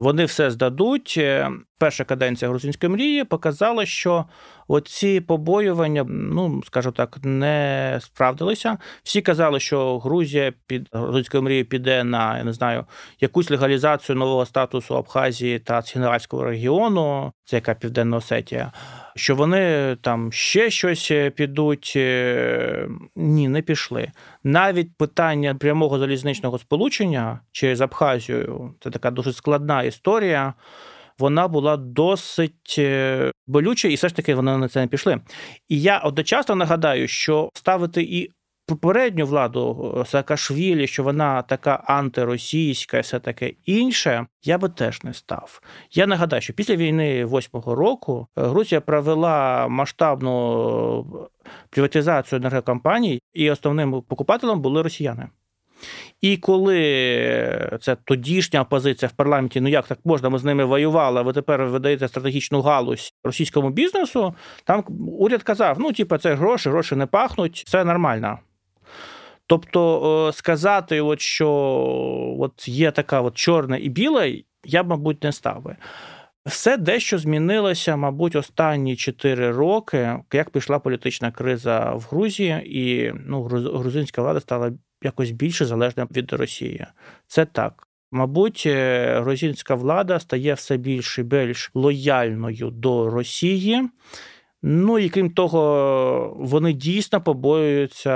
Вони 0.01 0.25
все 0.25 0.51
здадуть. 0.51 1.21
Перша 1.79 2.05
каденція 2.05 2.49
грузинської 2.49 2.93
мрії 2.93 3.25
показала, 3.25 3.87
що 3.87 4.25
оці 4.69 5.21
побоювання, 5.21 6.05
ну 6.09 6.63
скажу 6.67 6.93
так, 6.93 7.19
не 7.23 7.99
справдилися. 8.03 8.79
Всі 9.03 9.23
казали, 9.23 9.61
що 9.61 9.99
Грузія 9.99 10.53
під 10.67 10.89
грузинською 10.93 11.43
мрією 11.43 11.65
піде 11.65 12.05
на 12.05 12.39
я 12.39 12.45
не 12.45 12.53
знаю 12.53 12.85
якусь 13.21 13.51
легалізацію 13.51 14.17
нового 14.17 14.47
статусу 14.47 14.97
Абхазії 14.97 15.59
та 15.59 15.83
Цінеральського 15.83 16.45
регіону, 16.45 17.33
це 17.45 17.57
яка 17.57 17.75
Південна 17.75 18.17
Осетія. 18.17 18.73
Що 19.17 19.35
вони 19.35 19.97
там 20.01 20.33
ще 20.33 20.71
щось 20.71 21.13
підуть? 21.35 21.93
Е, 21.97 22.89
ні, 23.17 23.49
не 23.49 23.63
пішли. 23.63 24.09
Навіть 24.45 24.97
питання 24.97 25.55
прямого 25.55 25.99
залізничного 25.99 26.59
сполучення 26.59 27.41
через 27.53 27.81
Абхазію 27.81 28.75
це 28.81 28.91
така 28.91 29.11
дуже 29.11 29.33
складна 29.33 29.83
історія 29.83 30.55
вона 31.19 31.49
була 31.49 31.77
досить 31.77 32.77
е, 32.79 33.33
болюча, 33.47 33.89
і 33.89 33.95
все 33.95 34.09
ж 34.09 34.17
таки 34.17 34.35
вони 34.35 34.59
на 34.59 34.69
це 34.69 34.81
не 34.81 34.87
пішли. 34.87 35.21
І 35.69 35.81
я 35.81 35.99
одночасно 35.99 36.55
нагадаю, 36.55 37.09
що 37.09 37.51
ставити 37.55 38.03
і 38.03 38.31
попередню 38.67 39.27
владу 39.27 39.95
е, 40.01 40.05
Саакашвілі, 40.05 40.87
що 40.87 41.03
вона 41.03 41.43
така 41.43 41.75
антиросійська, 41.75 42.99
і 42.99 43.01
все 43.01 43.21
таке 43.21 43.53
інше, 43.65 44.27
я 44.45 44.59
би 44.59 44.69
теж 44.69 45.03
не 45.03 45.15
став. 45.15 45.61
Я 45.91 46.07
нагадаю, 46.07 46.43
що 46.43 46.53
після 46.53 46.77
війни 46.77 47.25
восьмого 47.25 47.75
року 47.75 48.29
е, 48.37 48.43
Грузія 48.43 48.81
провела 48.81 49.69
масштабну 49.69 51.29
приватизацію 51.71 52.39
енергокомпаній, 52.39 53.21
і 53.35 53.51
основним 53.51 54.03
покупателем 54.03 54.61
були 54.61 54.83
росіяни. 54.83 55.29
І 56.21 56.37
коли 56.37 57.79
це 57.81 57.97
тодішня 58.05 58.63
опозиція 58.63 59.09
в 59.09 59.13
парламенті, 59.13 59.61
ну 59.61 59.69
як 59.69 59.87
так 59.87 59.99
можна, 60.05 60.29
ми 60.29 60.39
з 60.39 60.45
ними 60.45 60.65
воювали, 60.65 61.21
а 61.21 61.23
ви 61.23 61.33
тепер 61.33 61.65
видаєте 61.65 62.09
стратегічну 62.09 62.61
галузь 62.61 63.13
російському 63.25 63.71
бізнесу, 63.71 64.35
там 64.65 64.85
уряд 65.19 65.43
казав: 65.43 65.77
ну, 65.81 65.93
типу, 65.93 66.19
це 66.19 66.35
гроші, 66.35 66.71
гроші 66.71 66.97
не 66.97 67.07
пахнуть, 67.07 67.63
все 67.67 67.85
нормально. 67.85 68.39
Тобто 69.47 70.31
сказати, 70.35 71.01
от, 71.01 71.21
що 71.21 71.49
от 72.41 72.69
є 72.69 72.91
така 72.91 73.21
от 73.21 73.37
чорне 73.37 73.79
і 73.79 73.89
біле, 73.89 74.35
я 74.65 74.83
б, 74.83 74.89
мабуть, 74.89 75.25
не 75.25 75.33
став 75.33 75.63
би. 75.63 75.77
Все 76.47 76.77
дещо 76.77 77.19
змінилося, 77.19 77.97
мабуть, 77.97 78.37
останні 78.37 78.97
4 78.97 79.51
роки, 79.51 80.19
як 80.33 80.51
пішла 80.51 80.79
політична 80.79 81.31
криза 81.31 81.95
в 81.95 82.07
Грузії, 82.11 82.63
і 82.65 83.13
ну, 83.27 83.43
грузинська 83.43 84.23
влада 84.23 84.41
стала 84.41 84.73
якось 85.07 85.31
більше 85.31 85.65
залежна 85.65 86.07
від 86.11 86.33
Росії. 86.33 86.87
Це 87.27 87.45
так. 87.45 87.87
Мабуть, 88.13 88.63
е, 88.67 89.21
грузинська 89.21 89.75
влада 89.75 90.19
стає 90.19 90.55
все 90.55 90.77
більш 90.77 91.19
і 91.19 91.23
більш 91.23 91.71
лояльною 91.75 92.71
до 92.71 93.11
Росії. 93.11 93.89
Ну 94.63 94.99
і 94.99 95.09
крім 95.09 95.31
того, 95.31 96.37
вони 96.39 96.73
дійсно 96.73 97.21
побоюються 97.21 98.15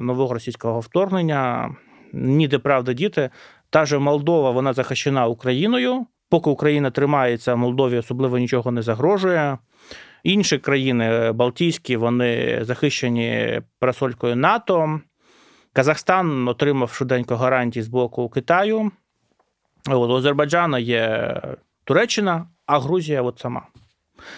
нового 0.00 0.34
російського 0.34 0.80
вторгнення. 0.80 1.76
Ніде 2.12 2.58
правда 2.58 2.92
діти. 2.92 3.30
Та 3.70 3.84
ж 3.84 3.98
Молдова 3.98 4.50
вона 4.50 4.72
захищена 4.72 5.26
Україною. 5.26 6.06
Поки 6.30 6.50
Україна 6.50 6.90
тримається, 6.90 7.56
Молдові 7.56 7.98
особливо 7.98 8.38
нічого 8.38 8.70
не 8.70 8.82
загрожує. 8.82 9.58
Інші 10.24 10.58
країни 10.58 11.32
Балтійські 11.32 11.96
вони 11.96 12.58
захищені 12.62 13.60
парасолькою 13.78 14.36
НАТО. 14.36 15.00
Казахстан 15.72 16.48
отримав 16.48 16.92
швиденько 16.92 17.36
гарантії 17.36 17.82
з 17.82 17.88
боку 17.88 18.28
Китаю. 18.28 18.90
От, 19.88 20.10
У 20.10 20.14
Азербайджана 20.14 20.78
є 20.78 21.34
Туреччина, 21.84 22.46
а 22.66 22.78
Грузія 22.78 23.22
от 23.22 23.38
сама. 23.38 23.66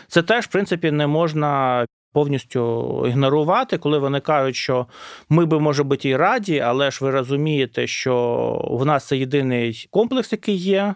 Це 0.09 0.23
теж, 0.23 0.45
в 0.45 0.49
принципі, 0.49 0.91
не 0.91 1.07
можна 1.07 1.85
повністю 2.13 3.05
ігнорувати, 3.09 3.79
коли 3.79 3.99
вони 3.99 4.21
кажуть, 4.21 4.57
що 4.57 4.87
ми 5.29 5.47
би, 5.47 5.61
може 5.61 5.83
бути, 5.83 6.09
і 6.09 6.17
раді, 6.17 6.61
але 6.61 6.91
ж 6.91 7.05
ви 7.05 7.11
розумієте, 7.11 7.87
що 7.87 8.69
в 8.71 8.87
нас 8.87 9.07
це 9.07 9.17
єдиний 9.17 9.89
комплекс, 9.91 10.33
який 10.33 10.57
є. 10.57 10.95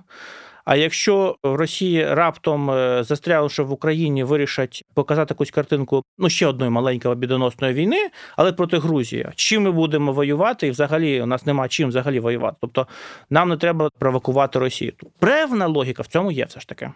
А 0.68 0.76
якщо 0.76 1.36
в 1.42 1.54
Росії 1.54 2.14
раптом 2.14 2.70
е, 2.70 3.04
застрявши 3.04 3.62
в 3.62 3.72
Україні, 3.72 4.24
вирішать 4.24 4.84
показати 4.94 5.34
якусь 5.34 5.50
картинку 5.50 6.02
ну 6.18 6.28
ще 6.28 6.46
одної 6.46 6.70
маленької 6.70 7.14
бідоносної 7.14 7.74
війни, 7.74 8.08
але 8.36 8.52
проти 8.52 8.78
Грузії, 8.78 9.26
чим 9.34 9.62
ми 9.62 9.72
будемо 9.72 10.12
воювати, 10.12 10.66
і 10.66 10.70
взагалі 10.70 11.22
у 11.22 11.26
нас 11.26 11.46
нема 11.46 11.68
чим 11.68 11.88
взагалі 11.88 12.20
воювати. 12.20 12.56
Тобто 12.60 12.86
нам 13.30 13.48
не 13.48 13.56
треба 13.56 13.90
провокувати 13.98 14.58
Росію. 14.58 14.92
Певна 15.18 15.66
логіка 15.66 16.02
в 16.02 16.06
цьому 16.06 16.32
є 16.32 16.44
все 16.44 16.60
ж 16.60 16.68
таки. 16.68 16.90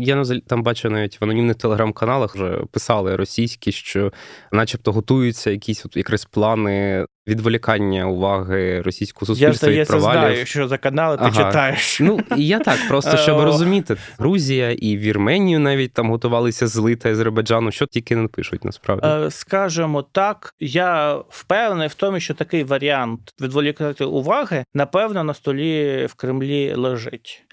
Я 0.00 0.24
там 0.46 0.62
бачу 0.62 0.90
навіть 0.90 1.20
в 1.20 1.24
анонімних 1.24 1.56
телеграм-каналах 1.56 2.34
вже 2.34 2.58
писали 2.70 3.16
російські, 3.16 3.72
що, 3.72 4.12
начебто, 4.52 4.92
готуються 4.92 5.50
якісь 5.50 5.86
от 5.86 5.96
якраз 5.96 6.24
плани 6.24 7.06
відволікання 7.26 8.06
уваги 8.06 8.80
російського 8.80 9.26
суспільства 9.26 9.70
я, 9.70 9.80
від 9.80 9.88
провалів. 9.88 10.22
Я 10.22 10.28
знаю, 10.28 10.46
що 10.46 10.68
за 10.68 10.78
канали 10.78 11.16
ти 11.16 11.24
ага. 11.24 11.44
читаєш. 11.44 12.00
Ну 12.00 12.20
я 12.36 12.58
так, 12.58 12.78
просто 12.88 13.16
щоб 13.16 13.40
розуміти, 13.40 13.96
Грузія 14.18 14.70
і 14.70 14.96
Вірменію 14.96 15.60
навіть 15.60 15.92
там 15.92 16.10
готувалися 16.10 16.66
злити 16.66 17.10
Азербайджану, 17.10 17.70
що 17.70 17.86
тільки 17.86 18.16
не 18.16 18.28
пишуть 18.28 18.64
насправді. 18.64 19.06
Е, 19.06 19.30
скажемо 19.30 20.02
так, 20.02 20.54
я 20.60 21.16
впевнений 21.28 21.88
в 21.88 21.94
тому, 21.94 22.20
що 22.20 22.34
такий 22.34 22.64
варіант 22.64 23.20
відволікати 23.40 24.04
уваги, 24.04 24.64
напевно, 24.74 25.24
на 25.24 25.34
столі 25.34 26.06
в 26.10 26.14
Кремлі 26.14 26.74
лежить. 26.74 27.46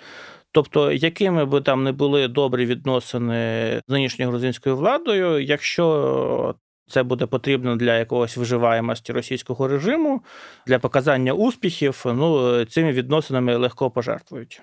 Тобто, 0.53 0.92
якими 0.92 1.46
би 1.46 1.62
там 1.62 1.84
не 1.84 1.92
були 1.92 2.27
добрі 2.27 2.65
відносини 2.65 3.82
з 3.88 3.92
нинішньою 3.92 4.32
грузинською 4.32 4.77
владою, 4.77 5.39
якщо 5.39 6.56
це 6.87 7.03
буде 7.03 7.25
потрібно 7.25 7.75
для 7.75 7.97
якогось 7.97 8.37
виживаємості 8.37 9.13
російського 9.13 9.67
режиму, 9.67 10.21
для 10.67 10.79
показання 10.79 11.33
успіхів. 11.33 12.03
Ну 12.05 12.65
цими 12.65 12.91
відносинами 12.91 13.55
легко 13.55 13.91
пожертвують. 13.91 14.61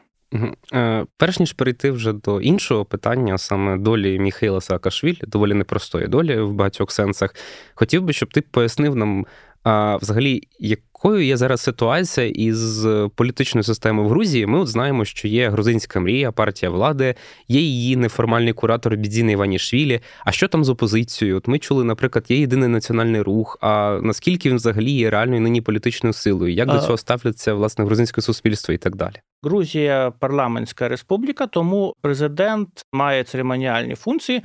Е, 0.72 1.06
перш 1.16 1.38
ніж 1.38 1.52
перейти 1.52 1.90
вже 1.90 2.12
до 2.12 2.40
іншого 2.40 2.84
питання, 2.84 3.38
саме 3.38 3.78
долі 3.78 4.18
Міхайла 4.18 4.60
Саакашвілі, 4.60 5.20
доволі 5.22 5.54
непростої 5.54 6.06
долі 6.06 6.40
в 6.40 6.52
багатьох 6.52 6.90
сенсах, 6.90 7.34
хотів 7.74 8.02
би, 8.02 8.12
щоб 8.12 8.32
ти 8.32 8.40
пояснив 8.40 8.96
нам 8.96 9.26
а, 9.64 9.96
взагалі, 9.96 10.42
якою 10.58 11.24
є 11.24 11.36
зараз 11.36 11.60
ситуація 11.60 12.26
із 12.26 12.86
політичною 13.14 13.64
системою 13.64 14.08
в 14.08 14.10
Грузії? 14.10 14.46
Ми 14.46 14.58
от 14.58 14.68
знаємо, 14.68 15.04
що 15.04 15.28
є 15.28 15.50
грузинська 15.50 16.00
мрія, 16.00 16.32
партія 16.32 16.70
влади, 16.70 17.14
є 17.48 17.60
її 17.60 17.96
неформальний 17.96 18.52
куратор 18.52 18.96
Бідзіна 18.96 19.32
Іванішвілі. 19.32 20.00
А 20.24 20.32
що 20.32 20.48
там 20.48 20.64
з 20.64 20.68
опозицією? 20.68 21.36
От 21.36 21.48
ми 21.48 21.58
чули, 21.58 21.84
наприклад, 21.84 22.24
є 22.28 22.36
єдиний 22.36 22.68
національний 22.68 23.20
рух. 23.20 23.58
А 23.60 23.98
наскільки 24.02 24.48
він 24.48 24.56
взагалі 24.56 24.90
є 24.90 25.10
реальною 25.10 25.40
нині 25.40 25.60
політичною 25.60 26.12
силою? 26.12 26.54
Як 26.54 26.68
а... 26.68 26.72
до 26.72 26.80
цього 26.80 26.96
ставляться 26.96 27.54
власне 27.54 27.84
грузинське 27.84 28.20
суспільство 28.20 28.74
і 28.74 28.78
так 28.78 28.96
далі? 28.96 29.14
Грузія 29.42 30.12
парламентська 30.18 30.88
республіка, 30.88 31.46
тому 31.46 31.94
президент 32.00 32.68
має 32.92 33.24
церемоніальні 33.24 33.94
функції 33.94 34.42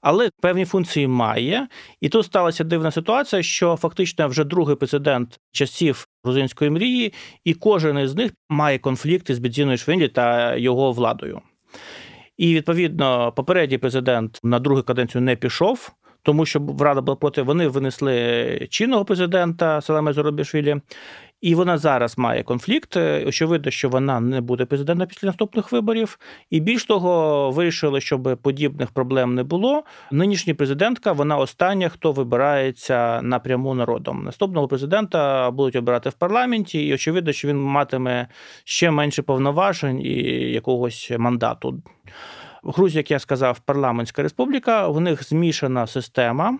але 0.00 0.30
певні 0.42 0.64
функції 0.64 1.06
має. 1.06 1.68
І 2.00 2.08
тут 2.08 2.26
сталася 2.26 2.64
дивна 2.64 2.90
ситуація, 2.90 3.42
що 3.42 3.76
фактично 3.76 4.28
вже 4.28 4.44
другий 4.44 4.76
президент 4.76 5.40
часів 5.52 6.08
грузинської 6.24 6.70
мрії, 6.70 7.12
і 7.44 7.54
кожен 7.54 7.98
із 7.98 8.14
них 8.14 8.32
має 8.48 8.78
конфлікти 8.78 9.34
з 9.34 9.38
Бідзіною 9.38 9.78
Швинлі 9.78 10.08
та 10.08 10.56
його 10.56 10.92
владою. 10.92 11.40
І 12.36 12.54
відповідно 12.54 13.32
попередній 13.32 13.78
президент 13.78 14.40
на 14.42 14.58
другу 14.58 14.82
каденцію 14.82 15.22
не 15.22 15.36
пішов. 15.36 15.90
Тому 16.22 16.46
що 16.46 16.76
Рада 16.80 17.00
була 17.00 17.16
проти, 17.16 17.42
вони 17.42 17.68
винесли 17.68 18.66
чинного 18.70 19.04
президента 19.04 19.80
Саламе 19.80 20.12
Зоробішвілі, 20.12 20.76
і 21.40 21.54
вона 21.54 21.78
зараз 21.78 22.18
має 22.18 22.42
конфлікт. 22.42 22.96
Е, 22.96 23.24
очевидно, 23.26 23.70
що 23.70 23.88
вона 23.88 24.20
не 24.20 24.40
буде 24.40 24.64
президентом 24.64 25.08
після 25.08 25.26
наступних 25.26 25.72
виборів. 25.72 26.18
І 26.50 26.60
більш 26.60 26.84
того, 26.84 27.50
вирішили, 27.50 28.00
щоб 28.00 28.38
подібних 28.42 28.90
проблем 28.90 29.34
не 29.34 29.42
було. 29.42 29.84
Нинішня 30.10 30.54
президентка, 30.54 31.12
вона 31.12 31.36
остання, 31.36 31.88
хто 31.88 32.12
вибирається 32.12 33.22
напряму 33.22 33.74
народом. 33.74 34.24
Наступного 34.24 34.68
президента 34.68 35.50
будуть 35.50 35.76
обирати 35.76 36.08
в 36.08 36.12
парламенті, 36.12 36.86
і 36.86 36.94
очевидно, 36.94 37.32
що 37.32 37.48
він 37.48 37.60
матиме 37.60 38.28
ще 38.64 38.90
менше 38.90 39.22
повноважень 39.22 40.00
і 40.00 40.12
якогось 40.52 41.12
мандату. 41.18 41.82
Грузія, 42.62 42.98
як 42.98 43.10
я 43.10 43.18
сказав, 43.18 43.60
парламентська 43.60 44.22
республіка, 44.22 44.88
в 44.88 45.00
них 45.00 45.24
змішана 45.24 45.86
система, 45.86 46.58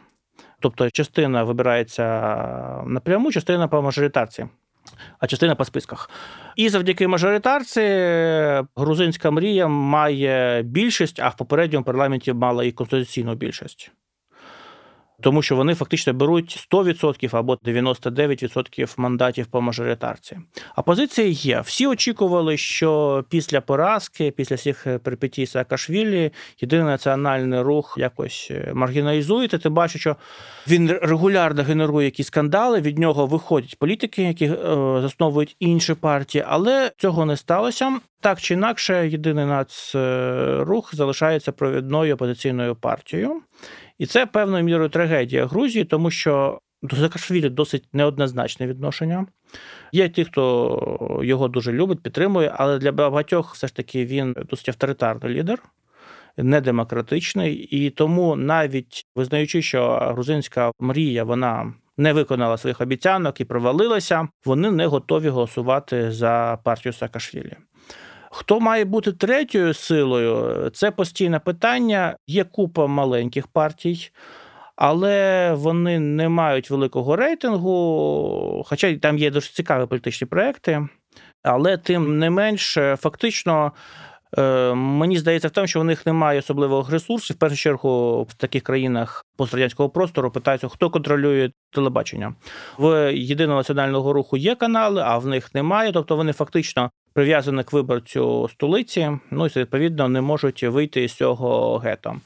тобто 0.61 0.91
частина 0.91 1.45
вибирається 1.45 2.05
напряму, 2.87 3.33
частина 3.33 3.69
по 3.69 3.83
мажоритарці. 3.83 4.47
А 5.19 5.27
частина 5.27 5.55
по 5.55 5.65
списках. 5.65 6.11
І 6.57 6.69
завдяки 6.69 7.09
мажоритарці 7.09 7.81
грузинська 8.77 9.31
мрія 9.31 9.69
має 9.69 10.63
більшість, 10.63 11.21
а 11.21 11.29
в 11.29 11.37
попередньому 11.37 11.85
парламенті 11.85 12.33
мала 12.33 12.65
і 12.65 12.73
конституційну 12.73 13.35
більшість 13.35 13.93
тому 15.21 15.43
що 15.43 15.57
вони 15.57 15.75
фактично 15.75 16.13
беруть 16.13 16.69
100% 16.73 17.37
або 17.37 17.55
99% 17.55 18.95
мандатів 18.97 19.47
по 19.47 19.61
мажоритарці. 19.61 20.39
А 20.75 20.83
позиція 20.83 21.29
є. 21.29 21.61
Всі 21.61 21.87
очікували, 21.87 22.57
що 22.57 23.25
після 23.29 23.61
поразки, 23.61 24.31
після 24.31 24.57
всіх 24.57 24.87
перипетій 25.03 25.47
Саакашвілі, 25.47 26.33
єдиний 26.61 26.87
національний 26.87 27.61
рух 27.63 27.95
якось 27.99 28.49
е, 28.51 28.73
маргіналізується. 28.75 29.59
Ти 29.59 29.69
бачиш, 29.69 30.01
що 30.01 30.17
він 30.69 30.91
регулярно 31.03 31.63
генерує 31.63 32.05
якісь 32.05 32.27
скандали. 32.27 32.81
Від 32.81 32.99
нього 32.99 33.27
виходять 33.27 33.79
політики, 33.79 34.23
які 34.23 34.45
е, 34.45 34.57
засновують 35.03 35.57
інші 35.61 35.95
партії, 35.95 36.45
але 36.49 36.93
цього 36.97 37.27
не 37.27 37.37
сталося. 37.37 38.01
Так 38.21 38.41
чи 38.41 38.55
інакше, 38.55 39.09
єдиний 39.09 39.45
нацрух 39.45 40.95
залишається 40.95 41.53
провідною 41.53 42.15
опозиційною 42.15 42.75
партією. 42.75 43.43
І 44.01 44.07
це 44.07 44.27
певною 44.27 44.65
мірою 44.65 44.89
трагедія 44.89 45.47
Грузії, 45.47 45.85
тому 45.85 46.11
що 46.11 46.61
до 46.83 46.97
Саакашвілі 46.97 47.49
досить 47.49 47.85
неоднозначне 47.93 48.67
відношення. 48.67 49.27
Є 49.93 50.09
ті, 50.09 50.25
хто 50.25 51.21
його 51.23 51.49
дуже 51.49 51.73
любить, 51.73 52.03
підтримує, 52.03 52.53
але 52.57 52.79
для 52.79 52.93
багатьох 52.93 53.55
все 53.55 53.67
ж 53.67 53.75
таки 53.75 54.05
він 54.05 54.37
досить 54.51 54.69
авторитарний 54.69 55.35
лідер, 55.35 55.63
недемократичний. 56.37 57.55
І 57.55 57.91
тому, 57.91 58.37
навіть 58.37 59.07
визнаючи, 59.17 59.63
що 59.63 59.99
грузинська 60.15 60.73
мрія 60.79 61.25
вона 61.25 61.73
не 61.97 62.13
виконала 62.13 62.57
своїх 62.57 62.81
обіцянок 62.81 63.41
і 63.41 63.45
провалилася, 63.45 64.29
вони 64.45 64.71
не 64.71 64.87
готові 64.87 65.29
голосувати 65.29 66.13
за 66.13 66.59
партію 66.65 66.93
Саакашвілі. 66.93 67.57
Хто 68.33 68.61
має 68.61 68.85
бути 68.85 69.13
третьою 69.13 69.75
силою? 69.75 70.71
Це 70.71 70.91
постійне 70.91 71.39
питання. 71.39 72.17
Є 72.27 72.45
купа 72.45 72.87
маленьких 72.87 73.47
партій. 73.47 74.11
Але 74.77 75.53
вони 75.55 75.99
не 75.99 76.29
мають 76.29 76.71
великого 76.71 77.17
рейтингу, 77.17 78.63
хоча 78.67 78.97
там 78.97 79.19
є 79.19 79.31
дуже 79.31 79.51
цікаві 79.51 79.87
політичні 79.87 80.27
проекти. 80.27 80.89
Але 81.43 81.77
тим 81.77 82.19
не 82.19 82.31
менш, 82.31 82.79
фактично, 82.99 83.73
е, 84.39 84.75
мені 84.75 85.19
здається, 85.19 85.49
в 85.49 85.51
тому, 85.51 85.67
що 85.67 85.81
в 85.81 85.85
них 85.85 86.07
немає 86.07 86.39
особливих 86.39 86.91
ресурсів. 86.91 87.37
В 87.37 87.39
першу 87.39 87.57
чергу, 87.57 88.23
в 88.23 88.35
таких 88.35 88.63
країнах 88.63 89.27
пострадянського 89.37 89.89
простору 89.89 90.31
питаються, 90.31 90.69
хто 90.69 90.91
контролює 90.91 91.51
телебачення. 91.73 92.35
В 92.79 93.15
єдиного 93.15 93.59
національного 93.59 94.13
руху 94.13 94.37
є 94.37 94.55
канали, 94.55 95.03
а 95.05 95.19
в 95.19 95.27
них 95.27 95.55
немає. 95.55 95.93
Тобто 95.93 96.17
вони 96.17 96.33
фактично 96.33 96.91
прив'язані 97.13 97.63
к 97.63 97.69
виборцю 97.73 98.49
столиці, 98.53 99.11
ну 99.31 99.47
і 99.47 99.51
відповідно 99.57 100.09
не 100.09 100.21
можуть 100.21 100.63
вийти 100.63 101.09
з 101.09 101.15
цього 101.15 101.79
гетто. 101.79 102.17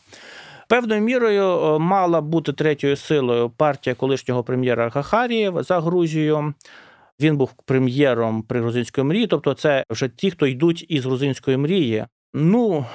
Певною 0.68 1.00
мірою 1.00 1.44
е, 1.44 1.78
мала 1.78 2.20
бути 2.20 2.52
третьою 2.52 2.96
силою 2.96 3.50
партія 3.50 3.94
колишнього 3.94 4.44
прем'єра 4.44 4.88
Гахарієв 4.88 5.62
за 5.62 5.80
Грузію. 5.80 6.54
Він 7.20 7.36
був 7.36 7.52
прем'єром 7.64 8.42
при 8.42 8.60
грузинської 8.60 9.06
мрії, 9.06 9.26
тобто 9.26 9.54
це 9.54 9.84
вже 9.90 10.08
ті, 10.08 10.30
хто 10.30 10.46
йдуть 10.46 10.86
із 10.88 11.04
грузинської 11.04 11.56
мрії. 11.56 12.04
Ну, 12.34 12.86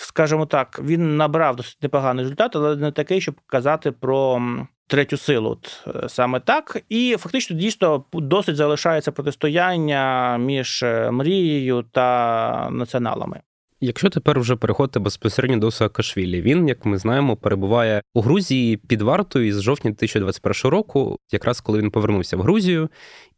скажімо 0.00 0.46
так, 0.46 0.80
він 0.84 1.16
набрав 1.16 1.56
досить 1.56 1.82
непоганий 1.82 2.24
результат, 2.24 2.56
але 2.56 2.76
не 2.76 2.92
такий, 2.92 3.20
щоб 3.20 3.34
казати 3.46 3.92
про 3.92 4.42
третю 4.86 5.16
силу. 5.16 5.50
От, 5.50 5.86
е, 6.04 6.08
саме 6.08 6.40
так. 6.40 6.82
І 6.88 7.16
фактично 7.18 7.56
дійсно 7.56 8.04
досить 8.12 8.56
залишається 8.56 9.12
протистояння 9.12 10.36
між 10.38 10.82
е, 10.82 11.10
мрією 11.10 11.82
та 11.92 12.68
націоналами. 12.70 13.40
Якщо 13.80 14.10
тепер 14.10 14.40
вже 14.40 14.56
переходити 14.56 14.98
безпосередньо 14.98 15.56
до 15.56 15.70
Саакашвілі, 15.70 16.42
він, 16.42 16.68
як 16.68 16.84
ми 16.84 16.98
знаємо, 16.98 17.36
перебуває 17.36 18.02
у 18.14 18.20
Грузії 18.20 18.76
під 18.76 19.02
вартою 19.02 19.54
з 19.54 19.62
жовтня 19.62 19.90
2021 19.90 20.70
року, 20.70 21.18
якраз 21.32 21.60
коли 21.60 21.78
він 21.78 21.90
повернувся 21.90 22.36
в 22.36 22.40
Грузію, 22.40 22.88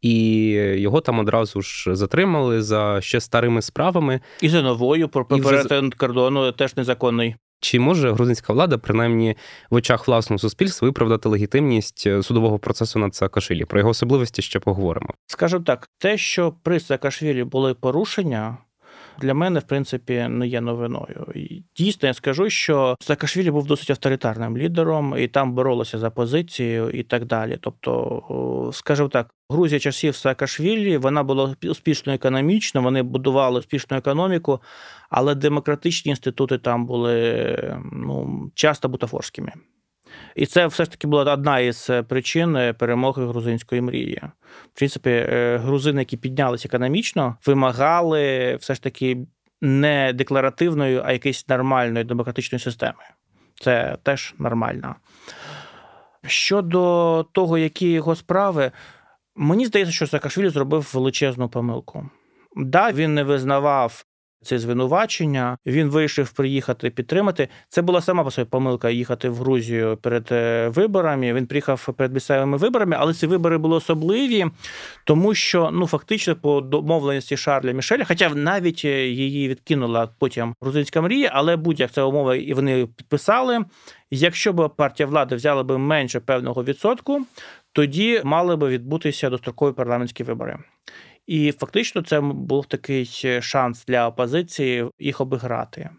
і 0.01 0.47
його 0.77 1.01
там 1.01 1.19
одразу 1.19 1.61
ж 1.61 1.95
затримали 1.95 2.61
за 2.61 3.01
ще 3.01 3.21
старими 3.21 3.61
справами. 3.61 4.19
І 4.41 4.49
за 4.49 4.61
новою 4.61 5.09
про 5.09 5.25
перетин 5.25 5.91
кордону 5.91 6.51
теж 6.51 6.75
незаконний. 6.75 7.35
Чи 7.61 7.79
може 7.79 8.11
грузинська 8.11 8.53
влада, 8.53 8.77
принаймні 8.77 9.35
в 9.69 9.75
очах 9.75 10.07
власного 10.07 10.39
суспільства, 10.39 10.87
виправдати 10.87 11.29
легітимність 11.29 12.03
е, 12.07 12.23
судового 12.23 12.59
процесу 12.59 12.99
над 12.99 13.15
Саакашвілі? 13.15 13.65
Про 13.65 13.79
його 13.79 13.89
особливості 13.89 14.41
ще 14.41 14.59
поговоримо. 14.59 15.13
Скажу 15.27 15.59
так, 15.59 15.87
те, 15.97 16.17
що 16.17 16.53
при 16.63 16.79
Саакашвілі 16.79 17.43
були 17.43 17.73
порушення, 17.73 18.57
для 19.21 19.33
мене, 19.33 19.59
в 19.59 19.63
принципі, 19.63 20.27
не 20.29 20.47
є 20.47 20.61
новиною. 20.61 21.27
І 21.35 21.63
Дійсно, 21.77 22.07
я 22.07 22.13
скажу, 22.13 22.49
що 22.49 22.95
Саакашвілі 22.99 23.51
був 23.51 23.67
досить 23.67 23.89
авторитарним 23.89 24.57
лідером, 24.57 25.15
і 25.17 25.27
там 25.27 25.53
боролося 25.53 25.97
за 25.99 26.09
позицію 26.09 26.89
і 26.89 27.03
так 27.03 27.25
далі. 27.25 27.57
Тобто, 27.61 28.69
скажімо 28.73 29.09
так, 29.09 29.29
Грузія 29.49 29.79
часів 29.79 30.15
Саакашвілі, 30.15 30.97
вона 30.97 31.23
була 31.23 31.55
успішно 31.63 32.13
економічно, 32.13 32.81
вони 32.81 33.03
будували 33.03 33.59
успішну 33.59 33.97
економіку, 33.97 34.61
але 35.09 35.35
демократичні 35.35 36.09
інститути 36.09 36.57
там 36.57 36.85
були 36.85 37.79
ну, 37.91 38.51
часто 38.55 38.89
бутафорськими. 38.89 39.51
І 40.35 40.45
це 40.45 40.67
все 40.67 40.83
ж 40.83 40.91
таки 40.91 41.07
була 41.07 41.33
одна 41.33 41.59
із 41.59 41.89
причин 42.07 42.75
перемоги 42.77 43.27
грузинської 43.27 43.81
мрії. 43.81 44.21
В 44.73 44.77
принципі, 44.77 45.09
е, 45.09 45.57
грузини, 45.57 46.01
які 46.01 46.17
піднялися 46.17 46.67
економічно, 46.67 47.37
вимагали 47.45 48.55
все 48.55 48.75
ж 48.75 48.83
таки 48.83 49.17
не 49.61 50.13
декларативної, 50.13 51.01
а 51.05 51.11
якоїсь 51.11 51.47
нормальної 51.47 52.05
демократичної 52.05 52.59
системи. 52.59 53.03
Це 53.61 53.97
теж 54.03 54.35
нормально. 54.39 54.95
Щодо 56.27 57.25
того, 57.31 57.57
які 57.57 57.91
його 57.91 58.15
справи, 58.15 58.71
мені 59.35 59.65
здається, 59.65 59.93
що 59.93 60.07
Саакашвілі 60.07 60.49
зробив 60.49 60.91
величезну 60.93 61.49
помилку. 61.49 62.09
Да, 62.55 62.91
він 62.91 63.13
не 63.13 63.23
визнавав 63.23 64.05
це 64.41 64.59
звинувачення. 64.59 65.57
Він 65.65 65.89
вирішив 65.89 66.31
приїхати 66.31 66.89
підтримати. 66.89 67.47
Це 67.69 67.81
була 67.81 68.01
сама 68.01 68.23
по 68.23 68.31
собі 68.31 68.49
помилка 68.49 68.89
їхати 68.89 69.29
в 69.29 69.35
Грузію 69.35 69.97
перед 70.01 70.27
е, 70.31 70.67
виборами. 70.67 71.33
Він 71.33 71.47
приїхав 71.47 71.93
перед 71.97 72.13
місцевими 72.13 72.57
виборами, 72.57 72.95
але 72.99 73.13
ці 73.13 73.27
вибори 73.27 73.57
були 73.57 73.75
особливі, 73.75 74.45
тому 75.03 75.33
що 75.33 75.69
ну 75.73 75.87
фактично 75.87 76.35
по 76.35 76.61
домовленості 76.61 77.37
Шарля 77.37 77.71
Мішеля, 77.71 78.03
хоча 78.07 78.29
навіть 78.29 78.81
е, 78.85 79.07
її 79.07 79.47
відкинула 79.47 80.09
потім 80.19 80.53
грузинська 80.61 81.01
мрія, 81.01 81.31
але 81.33 81.55
будь-як 81.55 81.91
це 81.91 82.01
умова, 82.01 82.35
і 82.35 82.53
вони 82.53 82.85
підписали. 82.85 83.65
Якщо 84.11 84.53
б 84.53 84.69
партія 84.75 85.07
влади 85.07 85.35
взяла 85.35 85.63
б 85.63 85.77
менше 85.77 86.19
певного 86.19 86.63
відсотку, 86.63 87.25
тоді 87.73 88.21
мали 88.23 88.55
би 88.55 88.69
відбутися 88.69 89.29
дострокові 89.29 89.73
парламентські 89.73 90.23
вибори. 90.23 90.57
І 91.29 91.51
фактично 91.51 92.01
це 92.01 92.21
був 92.21 92.65
такий 92.65 93.05
шанс 93.41 93.85
для 93.85 94.07
опозиції 94.07 94.85
їх 94.99 95.21
обіграти. 95.21 95.89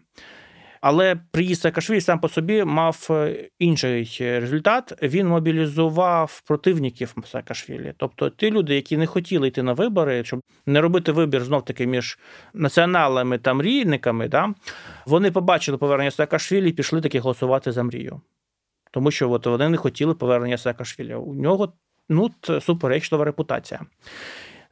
Але 0.81 1.15
приїзд 1.31 1.61
Саакашвілі 1.61 2.01
сам 2.01 2.19
по 2.19 2.29
собі 2.29 2.63
мав 2.63 3.07
е, 3.09 3.49
інший 3.59 4.09
результат. 4.19 4.93
Він 5.01 5.27
мобілізував 5.27 6.41
противників 6.45 7.15
Саакашвілі. 7.25 7.93
Тобто 7.97 8.29
ті 8.29 8.51
люди, 8.51 8.75
які 8.75 8.97
не 8.97 9.07
хотіли 9.07 9.47
йти 9.47 9.63
на 9.63 9.73
вибори, 9.73 10.23
щоб 10.23 10.41
не 10.65 10.81
робити 10.81 11.11
вибір 11.11 11.43
знов 11.43 11.65
таки 11.65 11.87
між 11.87 12.19
націоналами 12.53 13.37
та 13.37 13.53
мрійниками, 13.53 14.27
да, 14.27 14.53
вони 15.05 15.31
побачили 15.31 15.77
повернення 15.77 16.11
Саакашвілі 16.11 16.69
і 16.69 16.73
пішли 16.73 17.01
таки 17.01 17.19
голосувати 17.19 17.71
за 17.71 17.83
мрію. 17.83 18.21
Тому 18.91 19.11
що 19.11 19.31
от 19.31 19.45
вони 19.45 19.69
не 19.69 19.77
хотіли 19.77 20.13
повернення 20.13 20.57
Саакашвілі. 20.57 21.15
У 21.15 21.33
нього 21.33 21.73
ну, 22.09 22.31
суперечлива 22.61 23.25
репутація. 23.25 23.81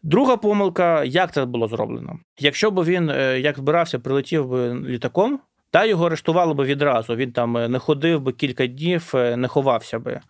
Друга 0.04 0.38
помилка, 0.38 1.04
як 1.04 1.34
це 1.34 1.46
було 1.46 1.68
зроблено? 1.68 2.20
Якщо 2.40 2.72
б 2.72 2.84
він 2.84 3.10
е, 3.10 3.40
як 3.40 3.58
збирався, 3.58 4.00
прилетів 4.00 4.48
би 4.48 4.74
літаком, 4.74 5.40
та 5.72 5.86
його 5.86 6.06
арештували 6.06 6.54
б 6.54 6.64
відразу. 6.64 7.16
Він 7.16 7.32
там 7.32 7.58
е, 7.58 7.68
не 7.68 7.80
ходив 7.80 8.22
би 8.22 8.32
кілька 8.32 8.68
днів, 8.68 9.12
е, 9.16 9.38
не 9.38 9.48
ховався 9.48 10.00
би. 10.00 10.22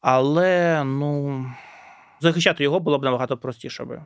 Але 0.00 0.84
ну, 0.84 1.44
захищати 2.20 2.64
його 2.64 2.80
було 2.80 2.98
б 2.98 3.02
набагато 3.02 3.36
простіше 3.36 3.84
би. 3.84 4.02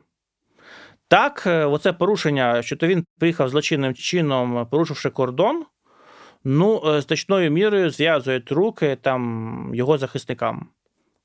Так, 1.07 1.43
оце 1.47 1.93
порушення, 1.93 2.61
що 2.61 2.75
то 2.75 2.87
він 2.87 3.05
приїхав 3.19 3.49
злочинним 3.49 3.93
чином, 3.93 4.67
порушивши 4.71 5.09
кордон, 5.09 5.65
ну, 6.43 7.01
значною 7.01 7.51
мірою 7.51 7.89
зв'язують 7.89 8.51
руки 8.51 8.97
там 9.01 9.71
його 9.73 9.97
захисникам. 9.97 10.67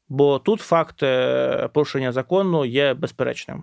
Бо 0.09 0.39
тут 0.39 0.61
факт 0.61 1.03
е, 1.03 1.69
порушення 1.73 2.13
закону 2.13 2.65
є 2.65 2.95
безперечним. 2.95 3.63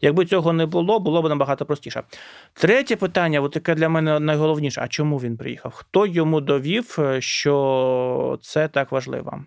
Якби 0.00 0.26
цього 0.26 0.52
не 0.52 0.66
було, 0.66 1.00
було 1.00 1.22
б 1.22 1.28
набагато 1.28 1.66
простіше. 1.66 2.02
Третє 2.52 2.96
питання, 2.96 3.40
от 3.40 3.52
таке 3.52 3.74
для 3.74 3.88
мене 3.88 4.20
найголовніше: 4.20 4.80
а 4.84 4.88
чому 4.88 5.18
він 5.18 5.36
приїхав? 5.36 5.72
Хто 5.74 6.06
йому 6.06 6.40
довів, 6.40 6.98
що 7.18 8.38
це 8.42 8.68
так 8.68 8.92
важливо? 8.92 9.44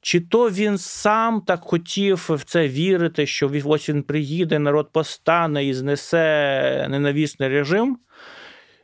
Чи 0.00 0.20
то 0.20 0.50
він 0.50 0.78
сам 0.78 1.40
так 1.40 1.60
хотів 1.60 2.26
в 2.28 2.44
це 2.44 2.68
вірити, 2.68 3.26
що 3.26 3.50
ось 3.64 3.88
він 3.88 4.02
приїде, 4.02 4.58
народ 4.58 4.92
постане 4.92 5.64
і 5.64 5.74
знесе 5.74 6.86
ненавісний 6.90 7.48
режим? 7.48 7.98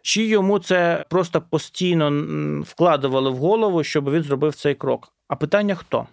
Чи 0.03 0.25
йому 0.25 0.59
це 0.59 1.05
просто 1.11 1.41
постійно 1.41 2.11
вкладували 2.67 3.31
в 3.31 3.37
голову, 3.37 3.85
щоб 3.85 4.11
він 4.11 4.23
зробив 4.23 4.55
цей 4.55 4.75
крок? 4.75 5.09
А 5.29 5.37
питання 5.37 5.75
хто? 5.75 6.07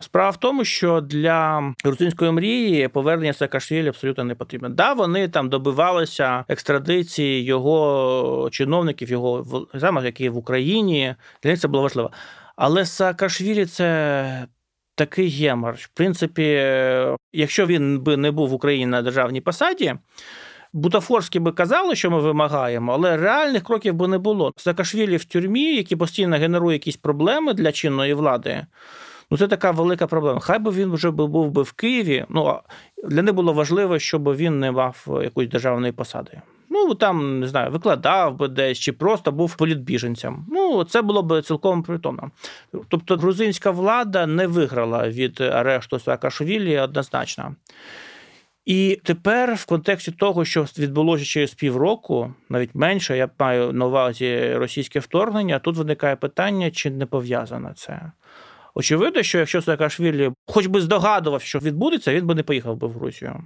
Справа 0.00 0.30
в 0.30 0.36
тому, 0.36 0.64
що 0.64 1.00
для 1.00 1.72
грузинської 1.84 2.30
мрії 2.30 2.88
повернення 2.88 3.32
Саакашвілі 3.32 3.88
абсолютно 3.88 4.24
не 4.24 4.34
потрібно. 4.34 4.68
Да, 4.68 4.92
вони 4.92 5.28
там 5.28 5.48
добивалися 5.48 6.44
екстрадиції 6.48 7.44
його 7.44 8.48
чиновників, 8.52 9.10
його 9.10 9.66
які 10.04 10.28
в 10.28 10.36
Україні. 10.36 11.14
Для 11.42 11.50
них 11.50 11.60
це 11.60 11.68
було 11.68 11.82
важливо. 11.82 12.10
Але 12.56 12.86
Саакашвілі 12.86 13.66
це 13.66 14.46
такий 14.94 15.28
гемор. 15.28 15.74
В 15.74 15.88
принципі, 15.94 16.42
якщо 17.32 17.66
він 17.66 18.00
би 18.00 18.16
не 18.16 18.30
був 18.30 18.48
в 18.48 18.54
Україні 18.54 18.86
на 18.86 19.02
державній 19.02 19.40
посаді. 19.40 19.94
Бутафорські 20.72 21.38
би 21.38 21.52
казали, 21.52 21.96
що 21.96 22.10
ми 22.10 22.20
вимагаємо, 22.20 22.92
але 22.92 23.16
реальних 23.16 23.64
кроків 23.64 23.94
би 23.94 24.08
не 24.08 24.18
було. 24.18 24.52
Саакашвілі 24.56 25.16
в 25.16 25.24
тюрмі, 25.24 25.76
які 25.76 25.96
постійно 25.96 26.36
генерує 26.36 26.74
якісь 26.74 26.96
проблеми 26.96 27.54
для 27.54 27.72
чинної 27.72 28.14
влади. 28.14 28.66
Ну, 29.30 29.38
це 29.38 29.48
така 29.48 29.70
велика 29.70 30.06
проблема. 30.06 30.40
Хай 30.40 30.58
би 30.58 30.70
він 30.70 30.92
вже 30.92 31.10
був 31.10 31.50
би 31.50 31.62
в 31.62 31.72
Києві. 31.72 32.24
Ну 32.28 32.60
для 33.08 33.22
них 33.22 33.34
було 33.34 33.52
важливо, 33.52 33.98
щоб 33.98 34.36
він 34.36 34.60
не 34.60 34.72
мав 34.72 35.20
якоїсь 35.22 35.50
державної 35.50 35.92
посади. 35.92 36.40
Ну 36.70 36.94
там 36.94 37.40
не 37.40 37.48
знаю, 37.48 37.70
викладав 37.70 38.36
би 38.36 38.48
десь 38.48 38.78
чи 38.78 38.92
просто 38.92 39.32
був 39.32 39.56
політбіженцем. 39.56 40.46
Ну 40.48 40.84
це 40.84 41.02
було 41.02 41.22
б 41.22 41.42
цілком 41.42 41.82
притомно. 41.82 42.30
Тобто, 42.88 43.16
грузинська 43.16 43.70
влада 43.70 44.26
не 44.26 44.46
виграла 44.46 45.08
від 45.08 45.40
арешту 45.40 45.98
Саакашвілі 45.98 46.78
однозначно. 46.78 47.54
І 48.66 49.00
тепер, 49.04 49.54
в 49.54 49.64
контексті 49.64 50.12
того, 50.12 50.44
що 50.44 50.62
відбулося 50.78 51.24
через 51.24 51.54
півроку, 51.54 52.34
навіть 52.48 52.74
менше, 52.74 53.16
я 53.16 53.28
маю 53.38 53.72
на 53.72 53.86
увазі 53.86 54.54
російське 54.54 55.00
вторгнення, 55.00 55.58
тут 55.58 55.76
виникає 55.76 56.16
питання, 56.16 56.70
чи 56.70 56.90
не 56.90 57.06
пов'язано 57.06 57.72
це. 57.74 58.12
Очевидно, 58.78 59.22
що 59.22 59.38
якщо 59.38 59.62
Саакашвілі 59.62 60.32
хоч 60.46 60.66
би 60.66 60.80
здогадував, 60.80 61.42
що 61.42 61.58
відбудеться, 61.58 62.14
він 62.14 62.26
би 62.26 62.34
не 62.34 62.42
поїхав 62.42 62.76
би 62.76 62.88
в 62.88 62.92
Грузію. 62.92 63.42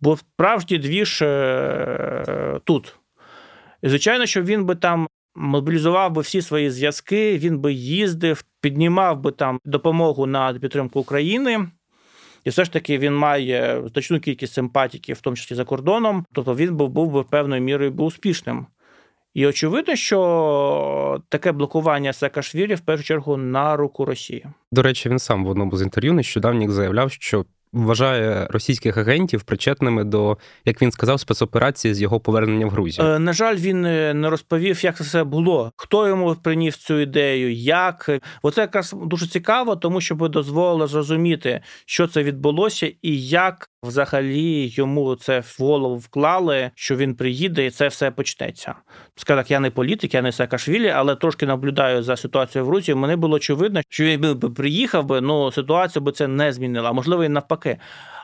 Бо 0.00 0.16
справді 0.16 0.78
двіж 0.78 1.22
е, 1.22 2.60
тут. 2.64 2.96
І, 3.82 3.88
звичайно, 3.88 4.26
що 4.26 4.42
він 4.42 4.64
би 4.64 4.74
там 4.74 5.08
мобілізував 5.34 6.12
би 6.12 6.22
всі 6.22 6.42
свої 6.42 6.70
зв'язки, 6.70 7.38
він 7.38 7.58
би 7.58 7.72
їздив, 7.72 8.44
піднімав 8.60 9.20
би 9.20 9.32
там 9.32 9.58
допомогу 9.64 10.26
на 10.26 10.54
підтримку 10.54 11.00
України. 11.00 11.68
І 12.44 12.50
все 12.50 12.64
ж 12.64 12.72
таки 12.72 12.98
він 12.98 13.14
має 13.14 13.82
значну 13.92 14.20
кількість 14.20 14.52
симпатіків, 14.52 15.16
в 15.16 15.20
тому 15.20 15.36
числі 15.36 15.56
за 15.56 15.64
кордоном. 15.64 16.26
Тобто 16.32 16.54
він 16.54 16.76
був 16.76 17.10
би 17.10 17.22
певною 17.22 17.62
мірою 17.62 17.92
успішним. 17.92 18.66
І 19.34 19.46
очевидно, 19.46 19.96
що 19.96 21.22
таке 21.28 21.52
блокування 21.52 22.12
Саакашвілі 22.12 22.74
в 22.74 22.80
першу 22.80 23.04
чергу 23.04 23.36
на 23.36 23.76
руку 23.76 24.04
Росії. 24.04 24.46
До 24.72 24.82
речі, 24.82 25.08
він 25.08 25.18
сам 25.18 25.44
в 25.44 25.48
одному 25.48 25.76
з 25.76 25.82
інтерв'ю 25.82 26.12
нещодавніх 26.12 26.70
заявляв, 26.70 27.12
що 27.12 27.44
вважає 27.72 28.46
російських 28.50 28.96
агентів 28.96 29.42
причетними 29.42 30.04
до, 30.04 30.38
як 30.64 30.82
він 30.82 30.92
сказав, 30.92 31.20
спецоперації 31.20 31.94
з 31.94 32.00
його 32.00 32.20
повернення 32.20 32.66
в 32.66 32.70
Грузію. 32.70 33.08
Е, 33.08 33.18
на 33.18 33.32
жаль, 33.32 33.56
він 33.56 33.80
не 34.20 34.30
розповів, 34.30 34.84
як 34.84 34.96
це 34.96 35.04
все 35.04 35.24
було, 35.24 35.72
хто 35.76 36.08
йому 36.08 36.36
приніс 36.42 36.76
цю 36.76 37.00
ідею, 37.00 37.52
як 37.54 38.10
оце 38.42 38.60
якраз 38.60 38.94
дуже 39.02 39.26
цікаво, 39.26 39.76
тому 39.76 40.00
що 40.00 40.14
би 40.14 40.28
дозволило 40.28 40.86
зрозуміти, 40.86 41.60
що 41.86 42.06
це 42.06 42.22
відбулося, 42.22 42.92
і 43.02 43.22
як 43.26 43.69
взагалі 43.82 44.66
йому 44.66 45.16
це 45.16 45.40
в 45.40 45.56
голову 45.58 45.96
вклали, 45.96 46.70
що 46.74 46.96
він 46.96 47.14
приїде, 47.14 47.66
і 47.66 47.70
це 47.70 47.88
все 47.88 48.10
почнеться. 48.10 48.74
Скажу 49.16 49.40
так, 49.40 49.50
я 49.50 49.60
не 49.60 49.70
політик, 49.70 50.14
я 50.14 50.22
не 50.22 50.32
Саакашвілі, 50.32 50.88
але 50.88 51.16
трошки 51.16 51.46
наблюдаю 51.46 52.02
за 52.02 52.16
ситуацією 52.16 52.66
в 52.66 52.68
Грузії. 52.68 52.94
Мені 52.94 53.16
було 53.16 53.36
очевидно, 53.36 53.80
що 53.88 54.04
він 54.04 54.38
би 54.38 54.50
приїхав 54.50 55.04
би, 55.04 55.20
ну 55.20 55.52
ситуацію 55.52 56.02
би 56.02 56.12
це 56.12 56.28
не 56.28 56.52
змінила, 56.52 56.92
можливо, 56.92 57.24
і 57.24 57.28
навпаки. 57.28 57.78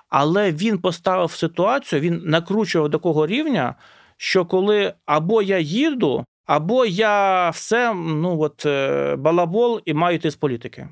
Але 0.09 0.53
він 0.53 0.79
поставив 0.79 1.31
ситуацію, 1.31 2.01
він 2.01 2.23
накручував 2.25 2.91
такого 2.91 3.27
рівня, 3.27 3.75
що 4.17 4.45
коли 4.45 4.95
або 5.07 5.43
я 5.43 5.59
їду, 5.59 6.25
або 6.47 6.87
я 6.87 7.51
все 7.51 7.95
ну 7.95 8.41
от 8.41 8.67
е, 8.67 9.17
балабол 9.17 9.81
і 9.85 9.95
маю 9.95 10.17
йти 10.17 10.31
з 10.31 10.37
політики. 10.37 10.89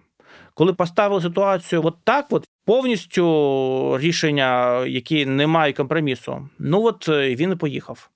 Коли 0.54 0.72
поставили 0.72 1.22
ситуацію 1.22 1.80
от 1.84 1.96
так, 2.04 2.26
от 2.30 2.44
повністю 2.64 3.98
рішення, 4.00 4.80
які 4.86 5.26
не 5.26 5.46
мають 5.46 5.76
компромісу, 5.76 6.48
ну 6.58 6.84
от 6.84 7.08
е, 7.08 7.34
він 7.34 7.52
і 7.52 7.56
поїхав. 7.56 8.10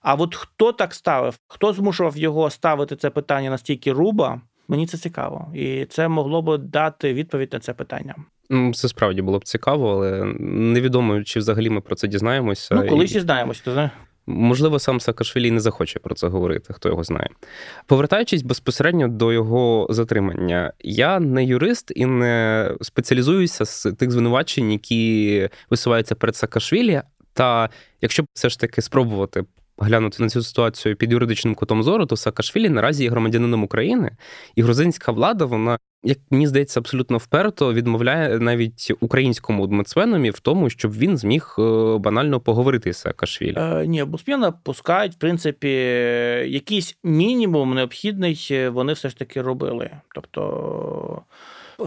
А 0.00 0.14
от 0.14 0.34
хто 0.34 0.72
так 0.72 0.94
ставив, 0.94 1.38
хто 1.46 1.72
змушував 1.72 2.16
його 2.16 2.50
ставити 2.50 2.96
це 2.96 3.10
питання 3.10 3.50
настільки 3.50 3.92
руба, 3.92 4.40
мені 4.68 4.86
це 4.86 4.98
цікаво, 4.98 5.52
і 5.54 5.84
це 5.84 6.08
могло 6.08 6.42
б 6.42 6.58
дати 6.58 7.14
відповідь 7.14 7.52
на 7.52 7.58
це 7.58 7.74
питання. 7.74 8.14
Це 8.74 8.88
справді 8.88 9.22
було 9.22 9.38
б 9.38 9.44
цікаво, 9.44 9.90
але 9.90 10.24
невідомо, 10.40 11.22
чи 11.22 11.38
взагалі 11.38 11.70
ми 11.70 11.80
про 11.80 11.96
це 11.96 12.08
дізнаємося. 12.08 12.74
Ну, 12.74 12.88
колись 12.88 13.10
і... 13.10 13.14
дізнаємося, 13.14 13.62
то. 13.64 13.90
Можливо, 14.28 14.78
сам 14.78 15.00
Саакашвілі 15.00 15.50
не 15.50 15.60
захоче 15.60 15.98
про 15.98 16.14
це 16.14 16.28
говорити, 16.28 16.72
хто 16.72 16.88
його 16.88 17.04
знає. 17.04 17.28
Повертаючись 17.86 18.42
безпосередньо 18.42 19.08
до 19.08 19.32
його 19.32 19.86
затримання, 19.90 20.72
я 20.80 21.20
не 21.20 21.44
юрист 21.44 21.92
і 21.96 22.06
не 22.06 22.70
спеціалізуюся 22.80 23.64
з 23.64 23.92
тих 23.92 24.10
звинувачень, 24.10 24.72
які 24.72 25.48
висуваються 25.70 26.14
перед 26.14 26.36
Саакашвілі. 26.36 27.02
Та 27.32 27.70
якщо 28.00 28.24
все 28.34 28.48
ж 28.48 28.60
таки 28.60 28.82
спробувати 28.82 29.44
глянути 29.78 30.22
на 30.22 30.28
цю 30.28 30.42
ситуацію 30.42 30.96
під 30.96 31.12
юридичним 31.12 31.54
кутом 31.54 31.82
зору, 31.82 32.06
то 32.06 32.16
Саакашвілі 32.16 32.68
наразі 32.68 33.04
є 33.04 33.10
громадянином 33.10 33.64
України, 33.64 34.16
і 34.54 34.62
грузинська 34.62 35.12
влада, 35.12 35.44
вона, 35.44 35.78
як 36.02 36.18
мені 36.30 36.46
здається, 36.46 36.80
абсолютно 36.80 37.18
вперто 37.18 37.74
відмовляє 37.74 38.38
навіть 38.38 38.92
українському 39.00 39.64
омбудсменові 39.64 40.30
в 40.30 40.40
тому, 40.40 40.70
щоб 40.70 40.92
він 40.92 41.16
зміг 41.16 41.56
е, 41.58 41.98
банально 41.98 42.40
поговорити 42.40 42.92
з 42.92 42.98
Саакашвілі. 42.98 43.56
Е, 43.58 43.86
Ні, 43.86 44.02
омбудсмена 44.02 44.52
пускають, 44.52 45.14
в 45.14 45.18
принципі, 45.18 45.68
якийсь 46.48 46.98
мінімум 47.04 47.74
необхідний 47.74 48.48
е, 48.50 48.68
вони 48.68 48.92
все 48.92 49.08
ж 49.08 49.18
таки 49.18 49.42
робили. 49.42 49.90
Тобто, 50.14 51.22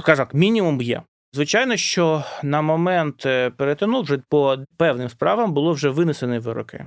так, 0.06 0.34
мінімум 0.34 0.82
є. 0.82 1.02
Звичайно, 1.34 1.78
що 1.78 2.24
на 2.44 2.62
момент 2.62 3.26
е, 3.26 3.50
перетину 3.50 4.02
вже 4.02 4.18
по 4.30 4.58
певним 4.78 5.10
справам 5.10 5.54
було 5.54 5.74
вже 5.74 5.90
винесені 5.90 6.40
вироки. 6.40 6.86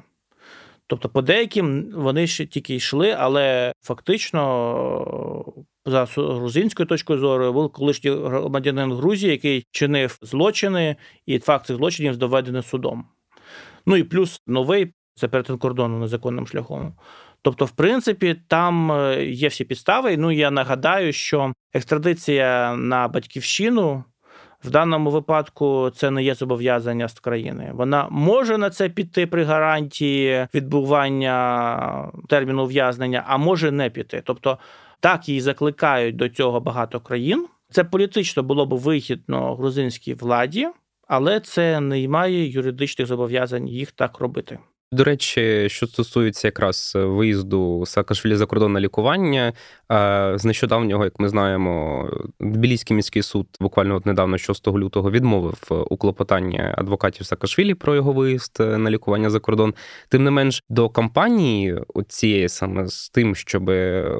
Тобто, 0.86 1.08
по 1.08 1.22
деяким 1.22 1.90
вони 1.94 2.26
ще 2.26 2.46
тільки 2.46 2.74
йшли, 2.74 3.16
але 3.18 3.72
фактично, 3.82 5.54
за 5.86 6.04
грузинською 6.16 6.86
точкою 6.86 7.18
зору, 7.18 7.52
був 7.52 7.72
колишній 7.72 8.10
громадянин 8.10 8.92
Грузії, 8.92 9.32
який 9.32 9.66
чинив 9.70 10.18
злочини, 10.22 10.96
і 11.26 11.38
факт 11.38 11.66
цих 11.66 11.76
злочинів 11.76 12.16
доведений 12.16 12.62
судом. 12.62 13.04
Ну 13.86 13.96
і 13.96 14.04
плюс 14.04 14.40
новий 14.46 14.92
це 15.14 15.28
перетин 15.28 15.58
кордону 15.58 15.98
незаконним 15.98 16.46
шляхом. 16.46 16.94
Тобто, 17.42 17.64
в 17.64 17.70
принципі, 17.70 18.36
там 18.48 18.92
е, 18.92 19.24
є 19.24 19.48
всі 19.48 19.64
підстави. 19.64 20.16
Ну 20.16 20.32
я 20.32 20.50
нагадаю, 20.50 21.12
що 21.12 21.52
екстрадиція 21.72 22.76
на 22.76 23.08
батьківщину 23.08 24.04
в 24.64 24.70
даному 24.70 25.10
випадку 25.10 25.90
це 25.96 26.10
не 26.10 26.22
є 26.22 26.34
зобов'язання 26.34 27.08
з 27.08 27.20
країни. 27.20 27.70
Вона 27.74 28.08
може 28.10 28.58
на 28.58 28.70
це 28.70 28.88
піти 28.88 29.26
при 29.26 29.44
гарантії 29.44 30.46
відбування 30.54 32.12
терміну 32.28 32.64
ув'язнення, 32.64 33.24
а 33.26 33.36
може 33.36 33.70
не 33.70 33.90
піти. 33.90 34.22
Тобто 34.24 34.58
так 35.00 35.28
її 35.28 35.40
закликають 35.40 36.16
до 36.16 36.28
цього 36.28 36.60
багато 36.60 37.00
країн. 37.00 37.46
Це 37.70 37.84
політично 37.84 38.42
було 38.42 38.66
б 38.66 38.74
вигідно 38.74 39.54
грузинській 39.54 40.14
владі, 40.14 40.68
але 41.08 41.40
це 41.40 41.80
не 41.80 42.08
має 42.08 42.50
юридичних 42.50 43.08
зобов'язань 43.08 43.68
їх 43.68 43.92
так 43.92 44.18
робити. 44.18 44.58
До 44.92 45.04
речі, 45.04 45.68
що 45.68 45.86
стосується 45.86 46.48
якраз 46.48 46.92
виїзду 46.96 47.84
Саакашвілі 47.86 48.36
за 48.36 48.46
кордон 48.46 48.72
на 48.72 48.80
лікування, 48.80 49.52
з 50.34 50.44
нещодавнього, 50.44 51.04
як 51.04 51.20
ми 51.20 51.28
знаємо, 51.28 52.08
Тбіліський 52.40 52.96
міський 52.96 53.22
суд 53.22 53.46
буквально 53.60 53.96
от 53.96 54.06
недавно, 54.06 54.38
6 54.38 54.68
лютого, 54.68 55.10
відмовив 55.10 55.86
у 55.90 55.96
клопотанні 55.96 56.60
адвокатів 56.74 57.26
Саакашвілі 57.26 57.74
про 57.74 57.94
його 57.94 58.12
виїзд 58.12 58.60
на 58.60 58.90
лікування 58.90 59.30
за 59.30 59.40
кордон. 59.40 59.74
Тим 60.08 60.24
не 60.24 60.30
менш, 60.30 60.62
до 60.68 60.88
кампанії 60.88 61.78
цієї 62.08 62.48
саме 62.48 62.88
з 62.88 63.10
тим, 63.10 63.34
щоб 63.34 63.70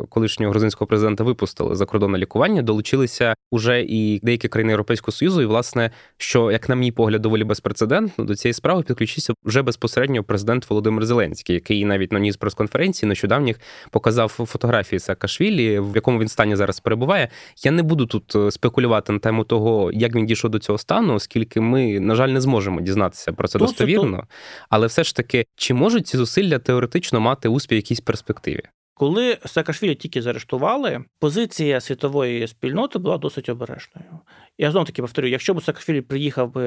колишнього 0.09 0.51
грузинського 0.51 0.87
президента 0.87 1.25
випустили 1.25 1.75
за 1.75 1.87
кордон 1.87 2.13
на 2.13 2.19
лікування, 2.19 2.63
долучилися 2.63 3.35
уже 3.51 3.83
і 3.83 4.21
деякі 4.23 4.49
країни 4.49 4.73
Європейського 4.73 5.13
союзу. 5.13 5.43
І 5.43 5.47
власне, 5.47 5.91
що 6.17 6.51
як 6.51 6.69
на 6.69 6.75
мій 6.75 6.93
погляд, 6.93 7.23
доволі 7.23 7.45
безпрецедентно 7.45 8.25
до 8.25 8.37
цієї 8.37 8.55
справи 8.55 8.83
підключився 8.83 9.35
вже 9.45 9.63
безпосередньо 9.63 10.25
президент 10.25 10.54
Володимир 10.71 11.07
Зеленський, 11.07 11.55
який 11.55 11.85
навіть 11.85 12.13
на 12.13 12.19
ніс 12.19 12.37
прес-конференції 12.37 13.09
нещодавніх 13.09 13.61
показав 13.91 14.29
фотографії 14.29 15.01
Саакашвілі, 15.01 15.79
в 15.79 15.93
якому 15.95 16.19
він 16.19 16.29
стані 16.29 16.57
зараз 16.57 16.81
перебуває. 16.81 17.29
Я 17.65 17.71
не 17.71 17.83
буду 17.83 18.07
тут 18.07 18.37
е, 18.37 18.51
спекулювати 18.51 19.13
на 19.13 19.19
тему 19.19 19.45
того, 19.45 19.91
як 19.93 20.15
він 20.15 20.27
дійшов 20.27 20.51
до 20.51 20.59
цього 20.59 20.79
стану, 20.79 21.15
оскільки 21.15 21.61
ми, 21.61 22.01
на 22.01 22.15
жаль, 22.15 22.29
не 22.29 22.41
зможемо 22.41 22.81
дізнатися 22.81 23.33
про 23.33 23.49
це 23.49 23.59
достовірно. 23.59 24.25
Але 24.69 24.87
все 24.87 25.05
ж 25.05 25.17
таки, 25.17 25.47
чи 25.57 25.75
можуть 25.75 26.07
ці 26.07 26.17
зусилля 26.17 26.59
теоретично 26.59 27.21
мати 27.21 27.49
успіх 27.49 27.77
в 27.77 27.81
якійсь 27.81 28.01
перспективі? 28.01 28.63
Коли 28.97 29.39
Саакашвілі 29.45 29.95
тільки 29.95 30.23
заарештували, 30.23 31.05
позиція 31.21 31.81
світової 31.81 32.49
спільноти 32.49 32.99
була 32.99 33.19
досить 33.19 33.49
обережною. 33.49 34.21
Я 34.59 34.71
знову 34.71 34.87
таки 34.87 35.03
повторю, 35.03 35.29
якщо 35.29 35.55
б 35.55 35.63
Саакашвілі 35.63 36.01
приїхав 36.01 36.53
би 36.53 36.65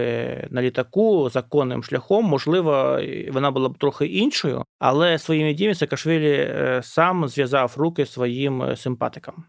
на 0.51 0.61
літаку 0.61 1.29
законним 1.29 1.83
шляхом, 1.83 2.25
можливо, 2.25 2.99
вона 3.31 3.51
була 3.51 3.69
б 3.69 3.77
трохи 3.77 4.05
іншою, 4.05 4.63
але 4.79 5.17
своїми 5.17 5.53
діями 5.53 5.75
Саакашвілі 5.75 6.31
е, 6.31 6.81
сам 6.83 7.27
зв'язав 7.27 7.73
руки 7.77 8.05
своїм 8.05 8.63
е, 8.63 8.75
симпатикам. 8.75 9.43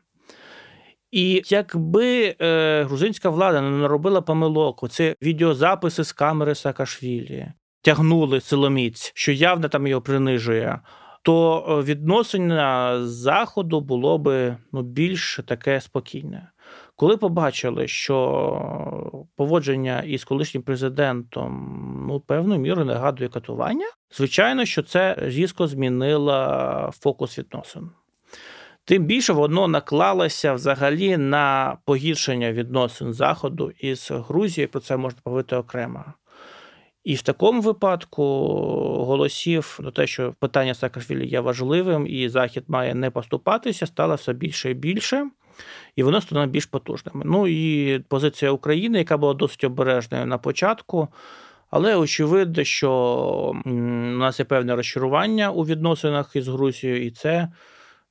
І 1.10 1.42
якби 1.46 2.36
е, 2.40 2.82
грузинська 2.84 3.30
влада 3.30 3.60
не 3.60 3.70
наробила 3.70 4.20
помилок, 4.20 4.82
оці 4.82 5.14
відеозаписи 5.22 6.04
з 6.04 6.12
камери 6.12 6.54
Саакашвілі 6.54 7.52
тягнули 7.82 8.40
силоміць, 8.40 9.12
що 9.14 9.32
явно 9.32 9.68
там 9.68 9.86
його 9.86 10.02
принижує 10.02 10.80
то 11.22 11.66
е, 11.68 11.83
відношення 11.83 12.98
заходу 13.07 13.81
було 13.81 14.18
би 14.18 14.57
ну, 14.72 14.83
більш 14.83 15.40
таке 15.46 15.81
спокійне. 15.81 16.50
Коли 16.96 17.16
побачили, 17.16 17.88
що 17.88 19.26
поводження 19.37 20.00
із 20.00 20.24
колишнім 20.24 20.62
президентом 20.62 22.04
ну, 22.09 22.20
певною 22.20 22.61
мірою 22.61 22.87
нагадує 22.87 23.28
катування, 23.28 23.87
звичайно, 24.11 24.64
що 24.64 24.83
це 24.83 25.14
різко 25.18 25.66
змінило 25.66 26.90
фокус 27.00 27.38
відносин. 27.38 27.90
Тим 28.85 29.04
більше 29.04 29.33
воно 29.33 29.68
наклалося 29.68 30.52
взагалі 30.52 31.16
на 31.16 31.76
погіршення 31.85 32.52
відносин 32.52 33.12
Заходу 33.12 33.70
із 33.70 34.11
Грузією, 34.11 34.68
про 34.68 34.81
це 34.81 34.96
можна 34.96 35.20
поговорити 35.24 35.57
окремо. 35.57 36.04
І 37.04 37.14
в 37.14 37.22
такому 37.22 37.61
випадку 37.61 38.22
голосів 39.04 39.78
до 39.82 39.90
те, 39.90 40.06
що 40.06 40.34
питання 40.40 40.74
Саакашвілі 40.74 41.26
є 41.26 41.40
важливим, 41.40 42.06
і 42.06 42.28
Захід 42.28 42.64
має 42.68 42.94
не 42.94 43.11
поступатися, 43.11 43.87
стало 43.87 44.14
все 44.14 44.32
більше 44.32 44.70
і 44.70 44.74
більше, 44.74 45.30
і 45.96 46.02
воно 46.02 46.20
стане 46.20 46.46
більш 46.46 46.66
потужним. 46.66 47.22
Ну 47.24 47.46
і 47.46 47.98
позиція 47.98 48.50
України, 48.50 48.98
яка 48.98 49.16
була 49.16 49.34
досить 49.34 49.64
обережною 49.64 50.26
на 50.26 50.38
початку. 50.38 51.08
Але 51.70 51.96
очевидно, 51.96 52.64
що 52.64 52.92
у 53.64 53.70
нас 54.18 54.38
є 54.38 54.44
певне 54.44 54.76
розчарування 54.76 55.50
у 55.50 55.62
відносинах 55.62 56.37
із 56.37 56.48
Грузією, 56.48 57.06
і 57.06 57.11
це 57.11 57.48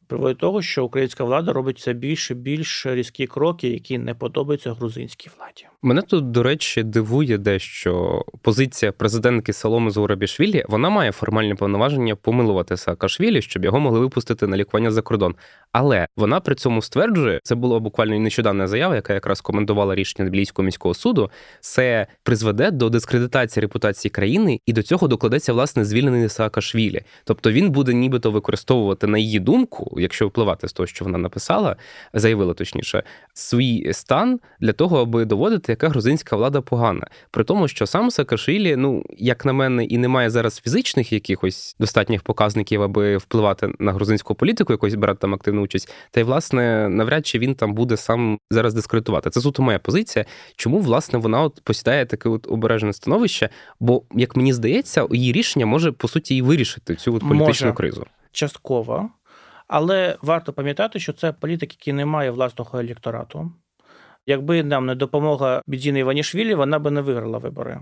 приводить 0.08 0.38
до 0.38 0.41
того, 0.41 0.62
що 0.62 0.86
українська 0.86 1.24
влада 1.24 1.54
робить 1.54 1.78
все 1.78 1.93
більше 1.93 2.34
більш 2.34 2.86
різкі 2.86 3.28
кроки, 3.28 3.70
які 3.70 3.98
не 3.98 4.13
подобаються 4.13 4.74
грузинській 4.74 5.30
владі. 5.38 5.65
Мене 5.82 6.02
тут, 6.02 6.32
до 6.32 6.43
речі, 6.43 6.84
дивує 6.84 7.38
дещо 7.38 8.24
позиція 8.41 8.91
президентки 8.91 9.54
Соломи 9.54 9.91
Зурабішвілі. 9.91 10.65
Вона 10.70 10.89
має 10.89 11.12
формальні 11.12 11.56
повноваження 11.56 12.15
помилувати 12.15 12.78
Саакашвілі, 12.78 13.41
щоб 13.41 13.65
його 13.65 13.80
могли 13.80 14.00
випустити 14.00 14.48
на 14.48 14.58
лікування 14.58 14.91
за 14.91 15.02
кордон. 15.02 15.36
Але 15.72 16.08
вона 16.17 16.39
при 16.39 16.56
цьому 16.56 16.82
стверджує, 16.82 17.39
це 17.43 17.56
була 17.56 17.80
буквально 17.80 18.20
нещодавна 18.20 18.67
заява, 18.67 18.96
яка 18.96 19.13
якраз 19.13 19.41
коментувала 19.41 19.96
рішення 19.96 20.30
Тбіліського 20.30 20.65
міського 20.65 20.93
суду. 20.93 21.32
Це 21.60 22.08
призведе 22.24 22.72
до 22.72 22.89
дискредитації 22.89 23.62
репутації 23.62 24.10
країни, 24.10 24.60
і 24.65 24.74
до 24.74 24.84
цього 24.84 25.08
докладеться 25.08 25.54
власне 25.54 25.86
звільнений 25.86 26.30
Саакашвілі. 26.30 27.02
Тобто 27.24 27.52
він 27.52 27.70
буде 27.70 27.93
нібито 27.93 28.32
використовувати 28.32 29.08
на 29.08 29.17
її 29.17 29.39
думку, 29.39 29.96
якщо 29.99 30.27
впливати 30.27 30.67
з 30.67 30.73
того, 30.73 30.88
що 30.88 31.05
вона 31.05 31.17
написала, 31.17 31.75
заявила 32.13 32.53
точніше, 32.53 33.03
свій 33.33 33.93
стан 33.93 34.39
для 34.60 34.73
того, 34.73 35.01
аби 35.01 35.25
доводити, 35.25 35.71
яка 35.71 35.89
грузинська 35.89 36.36
влада 36.36 36.62
погана. 36.62 37.07
При 37.31 37.43
тому, 37.43 37.67
що 37.67 37.88
сам 37.88 38.12
Саакашвілі, 38.12 38.75
ну 38.75 39.03
як 39.17 39.45
на 39.45 39.53
мене, 39.53 39.86
і 39.86 39.97
немає 39.97 40.29
зараз 40.29 40.60
фізичних 40.60 41.13
якихось 41.13 41.75
достатніх 41.79 42.21
показників, 42.21 42.81
аби 42.81 43.17
впливати 43.17 43.69
на 43.79 43.93
грузинську 43.93 44.36
політику, 44.36 44.73
якось 44.73 44.95
брати 44.95 45.17
там 45.21 45.33
активну 45.33 45.62
участь. 45.62 45.93
Та 46.12 46.19
й 46.19 46.23
власне 46.23 46.89
навряд 46.89 47.27
чи 47.27 47.39
він 47.39 47.55
там 47.55 47.73
буде 47.73 47.97
сам 47.97 48.39
зараз 48.51 48.73
дискредитувати. 48.73 49.29
Це 49.29 49.41
суто 49.41 49.63
моя 49.63 49.79
позиція. 49.79 50.25
Чому 50.55 50.79
власне 50.79 51.19
вона 51.19 51.41
от 51.41 51.62
посідає 51.63 52.05
таке 52.05 52.29
от 52.29 52.47
обережне 52.49 52.93
становище? 52.93 53.49
Бо, 53.79 54.03
як 54.15 54.36
мені 54.36 54.53
здається, 54.53 55.07
її 55.12 55.31
рішення 55.31 55.65
може 55.65 55.91
по 55.91 56.07
суті 56.07 56.36
і 56.36 56.41
вирішити 56.41 56.95
цю 56.95 57.15
от 57.15 57.21
політичну 57.21 57.67
може. 57.67 57.77
кризу. 57.77 58.05
Частково. 58.31 59.10
Але 59.67 60.17
варто 60.21 60.53
пам'ятати, 60.53 60.99
що 60.99 61.13
це 61.13 61.32
політик, 61.32 61.73
який 61.73 61.93
не 61.93 62.06
має 62.06 62.32
власного 62.32 62.80
електорату. 62.80 63.51
Якби 64.25 64.63
нам 64.63 64.86
не 64.86 64.95
допомога 64.95 65.62
Бідзіни 65.67 65.99
Іванішвілі, 65.99 66.56
вона 66.56 66.80
би 66.80 66.91
не 66.91 67.01
виграла 67.01 67.38
вибори. 67.38 67.80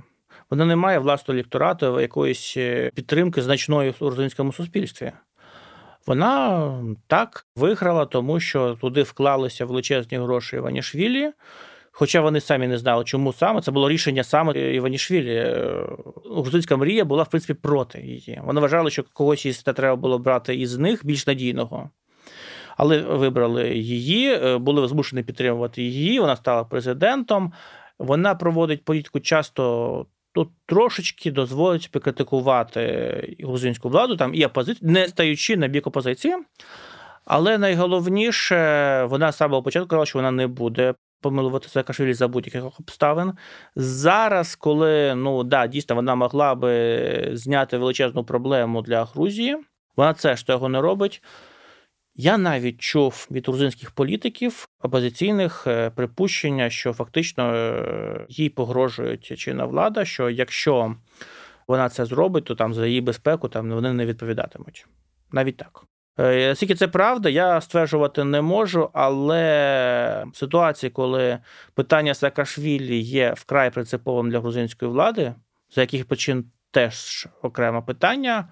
Вона 0.50 0.66
не 0.66 0.76
має 0.76 1.00
власного 1.00 1.36
електорату, 1.40 2.02
якоїсь 2.02 2.54
е, 2.58 2.92
підтримки 2.96 3.42
значної 3.42 3.90
в 3.90 3.96
грузинському 4.00 4.54
суспільстві. 4.54 5.12
Вона 6.08 6.72
так 7.08 7.46
виграла, 7.56 8.06
тому 8.06 8.40
що 8.40 8.78
туди 8.82 9.04
вклалися 9.04 9.66
величезні 9.66 10.18
гроші 10.18 10.56
Іванішвілі. 10.56 11.32
Хоча 11.98 12.22
вони 12.22 12.42
самі 12.42 12.68
не 12.68 12.78
знали, 12.78 13.04
чому 13.04 13.34
саме 13.34 13.62
це 13.62 13.72
було 13.72 13.90
рішення 13.90 14.24
саме 14.24 14.74
Іванішвілі. 14.74 15.36
Е, 15.36 15.88
грузинська 16.26 16.78
мрія 16.78 17.06
була 17.06 17.24
в 17.24 17.30
принципі 17.30 17.54
проти 17.54 18.02
її. 18.02 18.42
Вони 18.44 18.62
вважали, 18.62 18.92
що 18.92 19.04
когось 19.14 19.46
із 19.46 19.64
треба 19.64 19.96
було 19.96 20.20
брати 20.20 20.56
із 20.56 20.78
них 20.78 21.06
більш 21.06 21.28
надійного. 21.28 21.90
Але 22.78 23.02
вибрали 23.02 23.70
її, 23.78 24.34
е, 24.34 24.58
були 24.58 24.88
змушені 24.88 25.24
підтримувати 25.24 25.84
її. 25.84 26.20
Вона 26.20 26.36
стала 26.36 26.64
президентом. 26.64 27.54
Вона 28.00 28.36
проводить 28.36 28.86
політику 28.86 29.20
часто 29.20 30.06
тут 30.34 30.50
трошечки 30.66 31.32
дозволить 31.32 31.92
покритикувати 31.92 33.36
грузинську 33.40 33.90
владу 33.90 34.16
там 34.16 34.36
і 34.36 34.46
опозицію, 34.46 34.92
не 34.92 35.08
стаючи 35.08 35.58
на 35.58 35.68
бік 35.68 35.88
опозиції. 35.88 36.36
Але 37.26 37.58
найголовніше, 37.58 39.04
вона 39.10 39.32
з 39.32 39.38
самого 39.38 39.64
початку 39.64 39.88
казала, 39.88 40.06
що 40.06 40.20
вона 40.20 40.32
не 40.32 40.48
буде 40.48 40.94
помилувати 41.26 41.70
Саакашвілі 41.70 42.14
за 42.14 42.28
будь-яких 42.28 42.66
обставин. 42.80 43.34
Зараз, 43.76 44.56
коли 44.56 45.16
ну 45.16 45.44
да, 45.44 45.68
дійсно 45.68 45.96
вона 45.96 46.16
могла 46.16 46.56
би 46.56 47.30
зняти 47.34 47.78
величезну 47.78 48.24
проблему 48.24 48.82
для 48.82 49.06
Грузії, 49.06 49.58
вона 49.96 50.14
це 50.14 50.36
ж 50.36 50.48
того 50.48 50.70
не 50.70 50.82
робить. 50.82 51.24
Я 52.16 52.38
навіть 52.38 52.82
чув 52.82 53.28
від 53.32 53.48
грузинських 53.48 53.92
політиків 53.92 54.68
опозиційних 54.82 55.68
е, 55.68 55.90
припущення, 55.90 56.70
що 56.70 56.94
фактично 56.94 57.54
е, 57.56 58.26
їй 58.30 58.50
погрожують 58.50 59.40
чинна 59.40 59.66
влада, 59.66 60.06
що 60.06 60.30
якщо 60.30 60.96
вона 61.68 61.90
це 61.90 62.06
зробить, 62.06 62.46
то 62.46 62.56
там 62.56 62.74
за 62.74 62.88
її 62.88 63.02
безпеку 63.02 63.50
там 63.50 63.72
вони 63.72 63.94
не 63.94 64.06
відповідатимуть. 64.06 64.88
Навіть 65.32 65.58
так. 65.58 65.84
Е, 66.20 66.56
скільки 66.56 66.76
це 66.76 66.88
правда, 66.88 67.30
я 67.30 67.62
стверджувати 67.62 68.24
не 68.24 68.42
можу, 68.42 68.90
але 68.94 70.26
в 70.34 70.38
ситуації, 70.38 70.90
коли 70.90 71.40
питання 71.74 72.14
Саакашвілі 72.14 72.98
є 72.98 73.34
вкрай 73.38 73.70
принциповим 73.70 74.32
для 74.32 74.40
грузинської 74.40 74.92
влади, 74.92 75.34
за 75.70 75.82
яких 75.82 76.06
причин 76.06 76.46
теж 76.72 77.28
окреме 77.42 77.82
питання, 77.82 78.48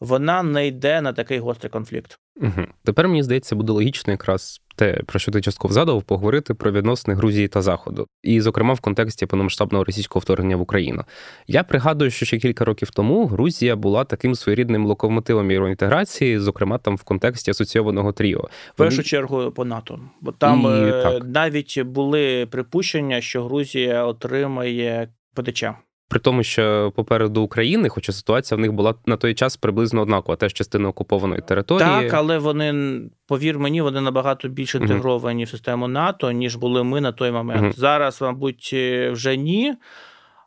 вона 0.00 0.42
не 0.42 0.66
йде 0.66 1.00
на 1.00 1.12
такий 1.12 1.38
гострий 1.38 1.70
конфлікт. 1.70 2.18
Угу. 2.36 2.66
Тепер 2.84 3.08
мені 3.08 3.22
здається, 3.22 3.56
буде 3.56 3.72
логічно 3.72 4.12
якраз 4.12 4.60
те, 4.76 5.02
про 5.06 5.18
що 5.18 5.32
ти 5.32 5.40
частково 5.40 5.74
згадував, 5.74 6.02
поговорити 6.02 6.54
про 6.54 6.72
відносини 6.72 7.16
Грузії 7.16 7.48
та 7.48 7.62
Заходу, 7.62 8.06
і, 8.22 8.40
зокрема, 8.40 8.74
в 8.74 8.80
контексті 8.80 9.26
повномасштабного 9.26 9.84
російського 9.84 10.20
вторгнення 10.20 10.56
в 10.56 10.60
Україну. 10.60 11.04
Я 11.46 11.62
пригадую, 11.62 12.10
що 12.10 12.26
ще 12.26 12.38
кілька 12.38 12.64
років 12.64 12.90
тому 12.90 13.26
Грузія 13.26 13.76
була 13.76 14.04
таким 14.04 14.34
своєрідним 14.34 14.86
локомотивом 14.86 15.50
євроінтеграції, 15.50 16.38
зокрема 16.38 16.78
там 16.78 16.96
в 16.96 17.02
контексті 17.02 17.50
асоційованого 17.50 18.12
тріо. 18.12 18.48
В 18.74 18.76
першу 18.76 19.02
чергу 19.02 19.50
по 19.50 19.64
НАТО, 19.64 20.00
бо 20.20 20.32
там 20.32 20.60
і, 20.62 20.90
е, 20.90 21.20
навіть 21.24 21.82
були 21.82 22.46
припущення, 22.46 23.20
що 23.20 23.44
Грузія 23.44 24.04
отримає 24.04 25.08
ПДЧ. 25.34 25.64
При 26.10 26.20
тому, 26.20 26.42
що 26.42 26.92
попереду 26.96 27.42
України, 27.42 27.88
хоча 27.88 28.12
ситуація 28.12 28.58
в 28.58 28.60
них 28.60 28.72
була 28.72 28.94
на 29.06 29.16
той 29.16 29.34
час 29.34 29.56
приблизно 29.56 30.00
однакова, 30.00 30.36
теж 30.36 30.52
частина 30.52 30.88
окупованої 30.88 31.42
території. 31.42 31.88
Так, 31.88 32.14
але 32.14 32.38
вони, 32.38 33.00
повір 33.26 33.58
мені, 33.58 33.82
вони 33.82 34.00
набагато 34.00 34.48
більше 34.48 34.78
інтегровані 34.78 35.42
uh-huh. 35.44 35.46
в 35.46 35.50
систему 35.50 35.88
НАТО, 35.88 36.32
ніж 36.32 36.56
були 36.56 36.84
ми 36.84 37.00
на 37.00 37.12
той 37.12 37.30
момент. 37.30 37.62
Uh-huh. 37.62 37.78
Зараз, 37.78 38.22
мабуть, 38.22 38.74
вже 39.12 39.36
ні. 39.36 39.74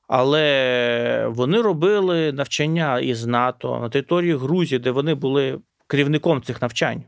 Але 0.07 1.27
вони 1.29 1.61
робили 1.61 2.31
навчання 2.31 2.99
із 2.99 3.25
НАТО 3.25 3.79
на 3.81 3.89
території 3.89 4.35
Грузії, 4.35 4.79
де 4.79 4.91
вони 4.91 5.15
були 5.15 5.59
керівником 5.87 6.41
цих 6.41 6.61
навчань. 6.61 7.03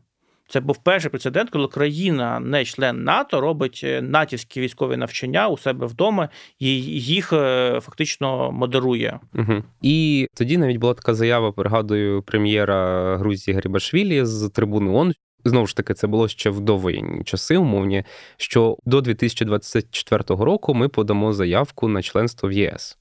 Це 0.48 0.60
був 0.60 0.78
перший 0.78 1.10
прецедент, 1.10 1.50
коли 1.50 1.68
країна, 1.68 2.40
не 2.40 2.66
член 2.66 3.04
НАТО, 3.04 3.42
робить 3.42 3.82
е, 3.84 4.02
натівські 4.02 4.62
військові 4.62 4.98
навчання 4.98 5.48
у 5.48 5.58
себе 5.58 5.88
вдома 5.88 6.30
і 6.60 6.82
їх 6.84 7.34
е, 7.34 7.80
фактично 7.84 8.52
модерує. 8.52 9.20
Угу. 9.34 9.64
І 9.82 10.28
тоді 10.34 10.58
навіть 10.58 10.78
була 10.78 10.94
така 10.94 11.14
заява, 11.14 11.52
пригадую, 11.52 12.22
прем'єра 12.22 13.18
Грузії 13.18 13.56
Гарібашвілі 13.56 14.26
з 14.26 14.50
трибуни 14.50 14.92
ООН. 14.92 15.14
Знову 15.46 15.68
ж 15.68 15.76
таки, 15.76 15.94
це 15.94 16.08
було 16.08 16.28
ще 16.28 16.50
в 16.50 16.60
довоєнні 16.60 17.24
часи, 17.24 17.58
умовні, 17.58 18.04
що 18.38 18.78
до 18.86 19.02
2024 19.02 20.24
року 20.28 20.74
ми 20.74 20.88
подамо 20.88 21.34
заявку 21.34 21.88
на 21.88 22.02
членство 22.02 22.50
в 22.50 22.52
ЄС. 22.52 22.98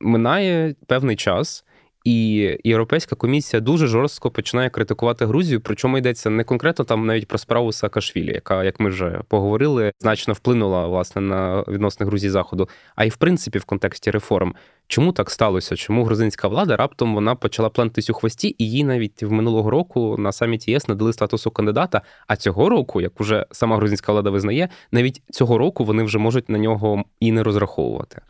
Минає 0.00 0.74
певний 0.86 1.16
час. 1.16 1.64
І 2.04 2.50
Європейська 2.64 3.16
комісія 3.16 3.60
дуже 3.60 3.86
жорстко 3.86 4.30
починає 4.30 4.70
критикувати 4.70 5.26
Грузію. 5.26 5.60
Причому 5.60 5.98
йдеться 5.98 6.30
не 6.30 6.44
конкретно 6.44 6.84
там 6.84 7.06
навіть 7.06 7.28
про 7.28 7.38
справу 7.38 7.72
Саакашвілі, 7.72 8.32
яка, 8.32 8.64
як 8.64 8.80
ми 8.80 8.90
вже 8.90 9.20
поговорили, 9.28 9.92
значно 10.00 10.34
вплинула 10.34 10.86
власне 10.86 11.22
на 11.22 11.64
відносини 11.68 12.08
Грузії 12.08 12.30
заходу, 12.30 12.68
а 12.96 13.04
й 13.04 13.08
в 13.08 13.16
принципі 13.16 13.58
в 13.58 13.64
контексті 13.64 14.10
реформ. 14.10 14.54
Чому 14.86 15.12
так 15.12 15.30
сталося? 15.30 15.76
Чому 15.76 16.04
грузинська 16.04 16.48
влада 16.48 16.76
раптом 16.76 17.14
вона 17.14 17.34
почала 17.34 17.68
плентись 17.68 18.10
у 18.10 18.14
хвості, 18.14 18.56
і 18.58 18.70
їй 18.70 18.84
навіть 18.84 19.22
в 19.22 19.32
минулого 19.32 19.70
року 19.70 20.16
на 20.18 20.32
саміті 20.32 20.70
ЄС 20.70 20.88
надали 20.88 21.12
статусу 21.12 21.50
кандидата. 21.50 22.02
А 22.26 22.36
цього 22.36 22.68
року, 22.68 23.00
як 23.00 23.20
уже 23.20 23.46
сама 23.50 23.76
грузинська 23.76 24.12
влада 24.12 24.30
визнає, 24.30 24.68
навіть 24.92 25.22
цього 25.30 25.58
року 25.58 25.84
вони 25.84 26.02
вже 26.02 26.18
можуть 26.18 26.48
на 26.48 26.58
нього 26.58 27.04
і 27.20 27.32
не 27.32 27.42
розраховувати. 27.42 28.20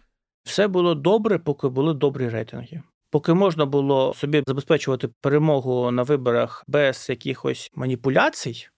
Все 0.44 0.68
було 0.68 0.94
добре, 0.94 1.38
поки 1.38 1.68
були 1.68 1.94
добрі 1.94 2.28
рейтинги. 2.28 2.82
Поки 3.14 3.34
можна 3.34 3.66
було 3.66 4.14
собі 4.14 4.42
забезпечувати 4.46 5.08
перемогу 5.20 5.90
на 5.90 6.02
виборах 6.02 6.64
без 6.66 7.06
якихось 7.10 7.70
маніпуляцій, 7.74 8.68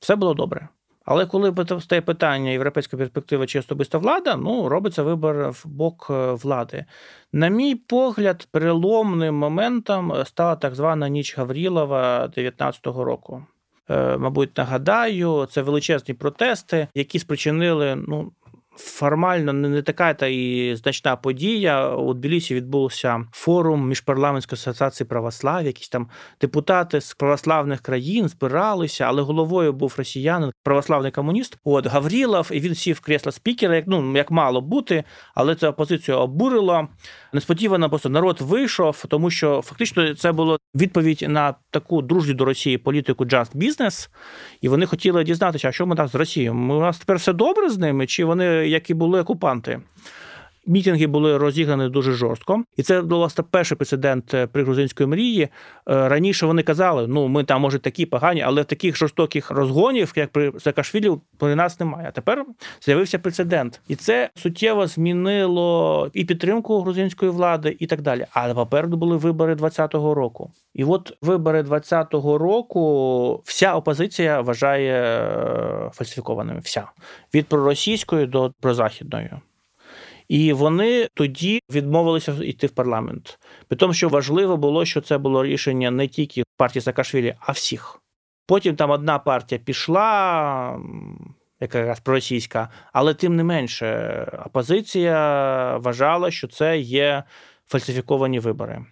все 0.00 0.16
було 0.16 0.34
добре. 0.34 0.68
Але 1.04 1.26
коли 1.26 1.54
стає 1.80 2.02
питання 2.02 2.50
європейська 2.50 2.96
перспектива 2.96 3.46
чи 3.46 3.58
особиста 3.58 3.98
влада, 3.98 4.36
ну 4.36 4.68
робиться 4.68 5.02
вибор 5.02 5.50
в 5.50 5.62
бок 5.66 6.06
е, 6.10 6.32
влади. 6.32 6.84
На 7.32 7.48
мій 7.48 7.74
погляд, 7.74 8.48
переломним 8.50 9.34
моментом 9.34 10.12
стала 10.24 10.56
так 10.56 10.74
звана 10.74 11.08
ніч 11.08 11.38
Гаврілова 11.38 12.26
19-го 12.36 13.04
року. 13.04 13.46
Е, 13.90 14.16
мабуть, 14.16 14.58
нагадаю, 14.58 15.46
це 15.50 15.62
величезні 15.62 16.14
протести, 16.14 16.88
які 16.94 17.18
спричинили 17.18 17.96
ну 17.96 18.32
Формально 18.76 19.52
не 19.52 19.82
така 19.82 20.14
та 20.14 20.26
і 20.26 20.76
значна 20.76 21.16
подія. 21.16 21.88
У 21.88 22.14
Тбілісі 22.14 22.54
відбувся 22.54 23.24
форум 23.32 23.88
міжпарламентської 23.88 24.56
асоціації 24.56 25.06
православ. 25.06 25.66
Якісь 25.66 25.88
там 25.88 26.08
депутати 26.40 27.00
з 27.00 27.14
православних 27.14 27.80
країн 27.80 28.28
збиралися, 28.28 29.04
але 29.04 29.22
головою 29.22 29.72
був 29.72 29.94
росіянин, 29.98 30.52
православний 30.62 31.10
комуніст. 31.10 31.58
От 31.64 31.86
Гаврілов, 31.86 32.50
і 32.52 32.60
він 32.60 32.74
сів 32.74 32.96
в 32.96 33.00
кресло 33.00 33.32
спікера, 33.32 33.76
як 33.76 33.84
ну 33.86 34.16
як 34.16 34.30
мало 34.30 34.60
бути, 34.60 35.04
але 35.34 35.54
ця 35.54 35.68
опозицію 35.68 36.18
обурило. 36.18 36.88
Несподівано 37.32 37.88
просто 37.88 38.08
народ 38.08 38.40
вийшов, 38.40 39.04
тому 39.08 39.30
що 39.30 39.62
фактично 39.62 40.14
це 40.14 40.32
було 40.32 40.58
відповідь 40.74 41.24
на 41.28 41.54
таку 41.70 42.02
дружню 42.02 42.34
до 42.34 42.44
Росії 42.44 42.78
політику 42.78 43.24
Just 43.24 43.56
Business, 43.56 44.08
і 44.60 44.68
вони 44.68 44.86
хотіли 44.86 45.24
дізнатися, 45.24 45.68
а 45.68 45.72
що 45.72 45.86
ми 45.86 45.96
так 45.96 46.08
з 46.08 46.14
Росією? 46.14 46.54
Ми 46.54 46.74
У 46.74 46.80
нас 46.80 46.98
тепер 46.98 47.16
все 47.16 47.32
добре 47.32 47.70
з 47.70 47.78
ними, 47.78 48.06
чи 48.06 48.24
вони 48.24 48.61
як 48.68 48.90
і 48.90 48.94
були 48.94 49.20
окупанти? 49.20 49.80
Мітинги 50.66 51.06
були 51.06 51.38
розіграні 51.38 51.88
дуже 51.88 52.12
жорстко, 52.12 52.64
і 52.76 52.82
це 52.82 53.00
власне 53.00 53.44
перший 53.50 53.76
прецедент 53.76 54.34
е, 54.34 54.46
при 54.46 54.64
грузинської 54.64 55.06
мрії. 55.06 55.42
Е, 55.42 55.48
раніше 55.86 56.46
вони 56.46 56.62
казали, 56.62 57.06
ну 57.06 57.28
ми 57.28 57.44
там 57.44 57.60
може 57.60 57.78
такі 57.78 58.06
погані, 58.06 58.42
але 58.42 58.64
таких 58.64 58.96
жорстоких 58.96 59.50
розгонів, 59.50 60.12
як 60.16 60.32
при 60.32 60.52
Саакашвілі, 60.58 61.10
при 61.38 61.54
нас 61.54 61.80
немає. 61.80 62.06
А 62.08 62.10
тепер 62.10 62.44
з'явився 62.80 63.18
прецедент, 63.18 63.80
і 63.88 63.96
це 63.96 64.30
суттєво 64.34 64.86
змінило 64.86 66.10
і 66.12 66.24
підтримку 66.24 66.80
грузинської 66.80 67.30
влади, 67.30 67.76
і 67.78 67.86
так 67.86 68.02
далі. 68.02 68.26
Але 68.30 68.54
попереду 68.54 68.96
були 68.96 69.16
вибори 69.16 69.54
2020 69.54 69.94
року. 69.94 70.50
І 70.74 70.84
от 70.84 71.12
вибори 71.22 71.62
2020 71.62 72.14
року 72.40 73.42
вся 73.44 73.74
опозиція 73.74 74.40
вважає 74.40 75.02
е, 75.02 75.90
фальсифікованими. 75.92 76.60
Вся 76.60 76.84
від 77.34 77.46
проросійської 77.46 78.26
до 78.26 78.52
прозахідної. 78.60 79.30
І 80.32 80.52
вони 80.52 81.08
тоді 81.14 81.60
відмовилися 81.70 82.32
йти 82.42 82.66
в 82.66 82.70
парламент. 82.70 83.38
При 83.68 83.76
тому, 83.76 83.94
що 83.94 84.08
важливо 84.08 84.56
було, 84.56 84.84
що 84.84 85.00
це 85.00 85.18
було 85.18 85.44
рішення 85.44 85.90
не 85.90 86.08
тільки 86.08 86.42
партії 86.56 86.82
Саакашвілі, 86.82 87.34
а 87.40 87.52
всіх. 87.52 88.00
Потім 88.46 88.76
там 88.76 88.90
одна 88.90 89.18
партія 89.18 89.58
пішла, 89.64 90.80
якраз 91.60 92.00
проросійська, 92.00 92.68
але 92.92 93.14
тим 93.14 93.36
не 93.36 93.44
менше, 93.44 94.26
опозиція 94.46 95.16
вважала, 95.76 96.30
що 96.30 96.48
це 96.48 96.78
є 96.78 97.24
фальсифіковані 97.66 98.38
вибори. 98.38 98.84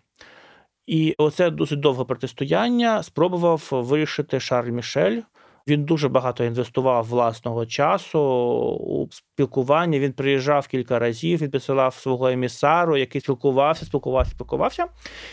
І 0.87 1.15
оце 1.19 1.51
досить 1.51 1.81
довге 1.81 2.05
протистояння 2.05 3.03
спробував 3.03 3.69
вирішити 3.71 4.41
Шарль 4.41 4.71
Мішель. 4.71 5.21
Він 5.69 5.85
дуже 5.85 6.09
багато 6.09 6.45
інвестував 6.45 7.05
власного 7.05 7.67
часу 7.67 8.21
у 8.81 9.09
спілкування. 9.11 9.99
Він 9.99 10.13
приїжджав 10.13 10.67
кілька 10.67 10.99
разів, 10.99 11.43
він 11.43 11.51
підсилав 11.51 11.95
свого 11.95 12.29
емісару, 12.29 12.97
який 12.97 13.21
спілкувався, 13.21 13.87
спілкувався, 13.87 14.33
спілкувався. 14.33 14.87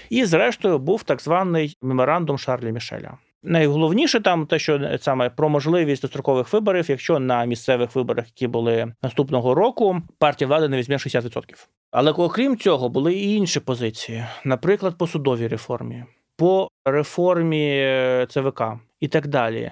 І, 0.10 0.26
зрештою, 0.26 0.80
був 0.80 1.04
так 1.04 1.22
званий 1.22 1.78
меморандум 1.82 2.38
Шарлі 2.38 2.72
Мішеля. 2.72 3.18
Найголовніше 3.44 4.20
там 4.20 4.46
те, 4.46 4.60
що 4.60 4.98
саме 5.00 5.30
про 5.30 5.50
можливість 5.50 6.02
дострокових 6.02 6.54
виборів, 6.54 6.86
якщо 6.90 7.20
на 7.20 7.46
місцевих 7.46 7.96
виборах, 7.96 8.26
які 8.26 8.48
були 8.48 8.94
наступного 9.04 9.56
року, 9.56 10.02
партія 10.20 10.48
влади 10.48 10.68
не 10.68 10.78
візьме 10.78 10.96
60%. 10.96 11.68
Але 11.92 12.12
окрім 12.12 12.58
цього, 12.58 12.90
були 12.90 13.14
і 13.14 13.36
інші 13.36 13.60
позиції, 13.60 14.26
наприклад, 14.44 14.98
по 14.98 15.08
судовій 15.08 15.48
реформі, 15.48 16.04
по 16.38 16.70
реформі 16.86 17.70
е, 17.70 18.28
ЦВК 18.30 18.64
і 19.00 19.08
так 19.08 19.28
далі. 19.28 19.72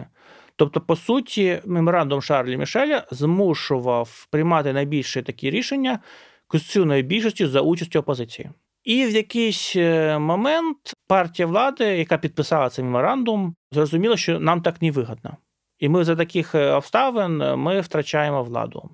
Тобто, 0.55 0.81
по 0.81 0.95
суті, 0.95 1.61
меморандум 1.65 2.21
Шарлі 2.21 2.57
Мішеля 2.57 3.05
змушував 3.11 4.27
приймати 4.31 4.73
найбільше 4.73 5.23
такі 5.23 5.49
рішення 5.49 5.99
конституційної 6.47 7.03
більшості 7.03 7.47
за 7.47 7.61
участю 7.61 7.99
опозиції. 7.99 8.49
І 8.83 9.05
в 9.05 9.11
якийсь 9.11 9.75
е, 9.75 10.19
момент 10.19 10.77
партія 11.07 11.47
влади, 11.47 11.85
яка 11.85 12.17
підписала 12.17 12.69
цей 12.69 12.85
меморандум, 12.85 13.55
зрозуміла, 13.71 14.17
що 14.17 14.39
нам 14.39 14.61
так 14.61 14.81
не 14.81 14.91
вигідно. 14.91 15.37
І 15.79 15.89
ми 15.89 16.03
за 16.03 16.15
таких 16.15 16.55
е, 16.55 16.71
обставин 16.71 17.41
е, 17.41 17.55
ми 17.55 17.81
втрачаємо 17.81 18.43
владу. 18.43 18.89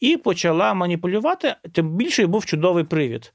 І 0.00 0.16
почала 0.16 0.74
маніпулювати, 0.74 1.56
тим 1.72 1.96
більше 1.96 2.26
був 2.26 2.46
чудовий 2.46 2.84
привід 2.84 3.32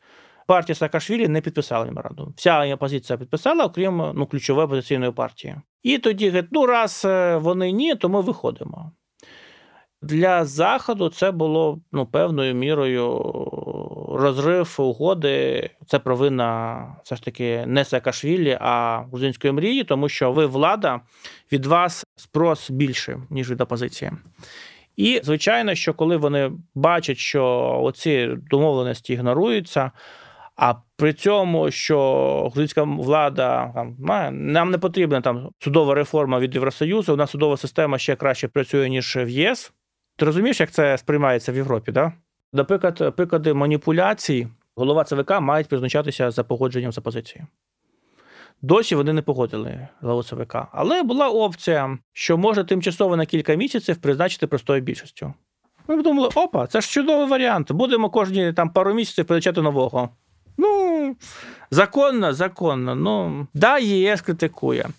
партія 0.49 0.75
Саакашвілі 0.75 1.27
не 1.27 1.41
підписала 1.41 1.85
меморандум. 1.85 2.33
Вся 2.37 2.73
опозиція 2.73 3.17
підписала, 3.17 3.65
окрім 3.65 4.11
ну, 4.15 4.25
ключової 4.25 4.65
опозиційної 4.65 5.11
партії. 5.11 5.55
І 5.83 5.97
тоді 5.97 6.25
говорить, 6.25 6.49
ну 6.51 6.65
раз 6.65 7.01
е, 7.05 7.37
вони 7.37 7.71
ні, 7.71 7.95
то 7.95 8.09
ми 8.09 8.21
виходимо. 8.21 8.91
Для 10.01 10.45
Заходу 10.45 11.09
це 11.09 11.31
було 11.31 11.79
ну, 11.91 12.05
певною 12.05 12.55
мірою 12.55 13.23
розрив 14.13 14.75
угоди. 14.77 15.69
Це 15.87 15.99
провина 15.99 16.85
все 17.03 17.15
ж 17.15 17.23
таки 17.23 17.65
не 17.67 17.85
Саакашвілі, 17.85 18.57
а 18.61 19.03
грузинської 19.11 19.53
мрії, 19.53 19.83
тому 19.83 20.09
що 20.09 20.31
ви 20.31 20.45
влада, 20.45 21.01
від 21.51 21.65
вас 21.65 22.05
спрос 22.15 22.71
більше, 22.71 23.19
ніж 23.29 23.51
від 23.51 23.61
опозиції. 23.61 24.11
І, 24.97 25.21
звичайно, 25.23 25.75
що 25.75 25.93
коли 25.93 26.17
вони 26.17 26.51
бачать, 26.75 27.17
що 27.17 27.71
оці 27.83 28.29
домовленості 28.49 29.13
ігноруються. 29.13 29.91
А 30.61 30.75
при 30.97 31.13
цьому, 31.13 31.71
що 31.71 32.49
грузинська 32.53 32.83
влада 32.83 33.71
там 33.75 33.95
нам 34.31 34.71
не 34.71 34.77
потрібна 34.77 35.21
там 35.21 35.49
судова 35.59 35.95
реформа 35.95 36.39
від 36.39 36.55
Євросоюзу. 36.55 37.13
У 37.13 37.15
нас 37.15 37.31
судова 37.31 37.57
система 37.57 37.97
ще 37.97 38.15
краще 38.15 38.47
працює 38.47 38.89
ніж 38.89 39.15
в 39.15 39.29
ЄС. 39.29 39.73
Ти 40.17 40.25
розумієш, 40.25 40.59
як 40.59 40.71
це 40.71 40.97
сприймається 40.97 41.51
в 41.51 41.55
Європі? 41.55 41.91
Да? 41.91 42.13
Наприклад, 42.53 43.15
приклади 43.15 43.53
маніпуляцій 43.53 44.47
голова 44.75 45.03
ЦВК 45.03 45.39
мають 45.41 45.67
призначатися 45.67 46.31
за 46.31 46.43
погодженням 46.43 46.91
з 46.91 46.97
опозицією. 46.97 47.47
Досі 48.61 48.95
вони 48.95 49.13
не 49.13 49.21
погодили 49.21 49.87
главу 50.01 50.23
ЦВК. 50.23 50.55
Але 50.71 51.03
була 51.03 51.29
опція, 51.29 51.97
що 52.13 52.37
може 52.37 52.63
тимчасово 52.63 53.17
на 53.17 53.25
кілька 53.25 53.55
місяців 53.55 53.97
призначити 53.97 54.47
простою 54.47 54.81
більшістю. 54.81 55.33
Ми 55.87 55.97
подумали, 55.97 56.29
опа, 56.35 56.67
це 56.67 56.81
ж 56.81 56.89
чудовий 56.89 57.27
варіант. 57.27 57.71
Будемо 57.71 58.09
кожні 58.09 58.53
там 58.53 58.69
пару 58.69 58.93
місяців 58.93 59.25
передачати 59.25 59.61
нового. 59.61 60.09
Ну, 60.59 61.15
законно, 61.71 62.33
законно. 62.33 62.95
Ну, 62.95 63.47
да, 63.53 63.77
ЄС 63.77 64.21
критикує. 64.21 64.89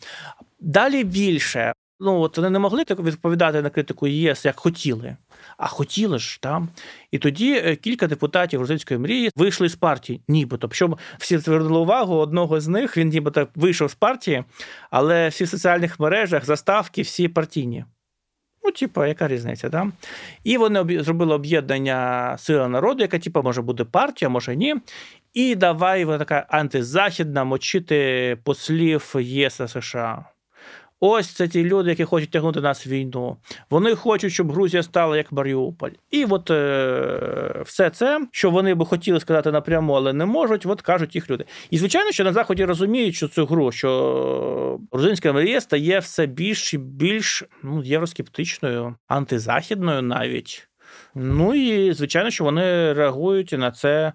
Далі 0.60 1.04
більше. 1.04 1.72
Ну, 2.02 2.20
от 2.20 2.36
вони 2.36 2.50
не 2.50 2.58
могли 2.58 2.84
так 2.84 3.00
відповідати 3.00 3.62
на 3.62 3.70
критику 3.70 4.06
ЄС, 4.06 4.44
як 4.44 4.60
хотіли. 4.60 5.16
А 5.56 5.66
хотіли 5.66 6.18
ж 6.18 6.40
там. 6.40 6.68
І 7.10 7.18
тоді 7.18 7.54
е, 7.54 7.76
кілька 7.76 8.06
депутатів 8.06 8.60
грузинської 8.60 9.00
мрії 9.00 9.30
вийшли 9.36 9.68
з 9.68 9.74
партії, 9.74 10.20
нібито. 10.28 10.68
Щоб 10.72 10.98
всі 11.18 11.38
звернули 11.38 11.80
увагу 11.80 12.14
одного 12.14 12.60
з 12.60 12.68
них, 12.68 12.96
він 12.96 13.08
нібито 13.08 13.48
вийшов 13.54 13.90
з 13.90 13.94
партії, 13.94 14.44
але 14.90 15.28
всі 15.28 15.44
в 15.44 15.48
соціальних 15.48 16.00
мережах 16.00 16.44
заставки 16.44 17.02
всі 17.02 17.28
партійні. 17.28 17.84
Ну, 18.64 18.70
типу, 18.70 19.04
яка 19.04 19.28
різниця, 19.28 19.68
да? 19.68 19.86
І 20.44 20.58
вони 20.58 21.02
зробили 21.02 21.34
об'єднання 21.34 22.36
Сила 22.38 22.68
народу, 22.68 23.02
яка, 23.02 23.18
типу, 23.18 23.42
може 23.42 23.62
бути 23.62 23.84
партія, 23.84 24.28
може 24.28 24.56
ні. 24.56 24.76
І 25.34 25.54
давай 25.54 26.04
вона 26.04 26.18
така 26.18 26.46
антизахідна 26.48 27.44
мочити 27.44 28.38
послів 28.44 29.14
ЄС 29.18 29.60
США. 29.66 30.24
Ось 31.02 31.28
це 31.28 31.48
ті 31.48 31.64
люди, 31.64 31.90
які 31.90 32.04
хочуть 32.04 32.30
тягнути 32.30 32.60
нас 32.60 32.86
в 32.86 32.90
війну. 32.90 33.36
Вони 33.70 33.94
хочуть, 33.94 34.32
щоб 34.32 34.52
Грузія 34.52 34.82
стала 34.82 35.16
як 35.16 35.32
Маріуполь. 35.32 35.90
І 36.10 36.24
от 36.24 36.50
е, 36.50 37.62
все 37.64 37.90
це, 37.90 38.20
що 38.32 38.50
вони 38.50 38.74
би 38.74 38.86
хотіли 38.86 39.20
сказати 39.20 39.52
напряму, 39.52 39.92
але 39.92 40.12
не 40.12 40.26
можуть, 40.26 40.66
от 40.66 40.82
кажуть 40.82 41.14
їх 41.14 41.30
люди. 41.30 41.44
І 41.70 41.78
звичайно, 41.78 42.12
що 42.12 42.24
на 42.24 42.32
заході 42.32 42.64
розуміють, 42.64 43.14
що 43.14 43.28
цю 43.28 43.46
гру, 43.46 43.72
що 43.72 44.80
грузинська 44.92 45.32
мрія 45.32 45.60
стає 45.60 45.98
все 45.98 46.26
більш 46.26 46.74
і 46.74 46.78
більш 46.78 47.44
ну, 47.62 47.82
євроскептичною, 47.82 48.94
антизахідною 49.08 50.02
навіть. 50.02 50.68
Ну 51.14 51.54
і 51.54 51.92
звичайно, 51.92 52.30
що 52.30 52.44
вони 52.44 52.92
реагують 52.92 53.52
на 53.52 53.70
це. 53.70 54.12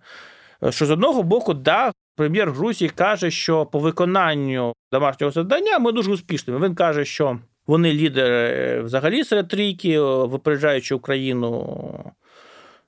Що 0.69 0.85
з 0.85 0.91
одного 0.91 1.23
боку, 1.23 1.53
да, 1.53 1.91
Прем'єр 2.15 2.51
Грузії 2.51 2.89
каже, 2.89 3.31
що 3.31 3.65
по 3.65 3.79
виконанню 3.79 4.73
домашнього 4.91 5.31
завдання 5.31 5.79
ми 5.79 5.91
дуже 5.91 6.11
успішними. 6.11 6.67
Він 6.67 6.75
каже, 6.75 7.05
що 7.05 7.39
вони 7.67 7.93
лідери 7.93 8.81
взагалі 8.81 9.23
серед 9.23 9.47
трійки, 9.47 9.99
випереджаючи 10.01 10.95
Україну 10.95 12.13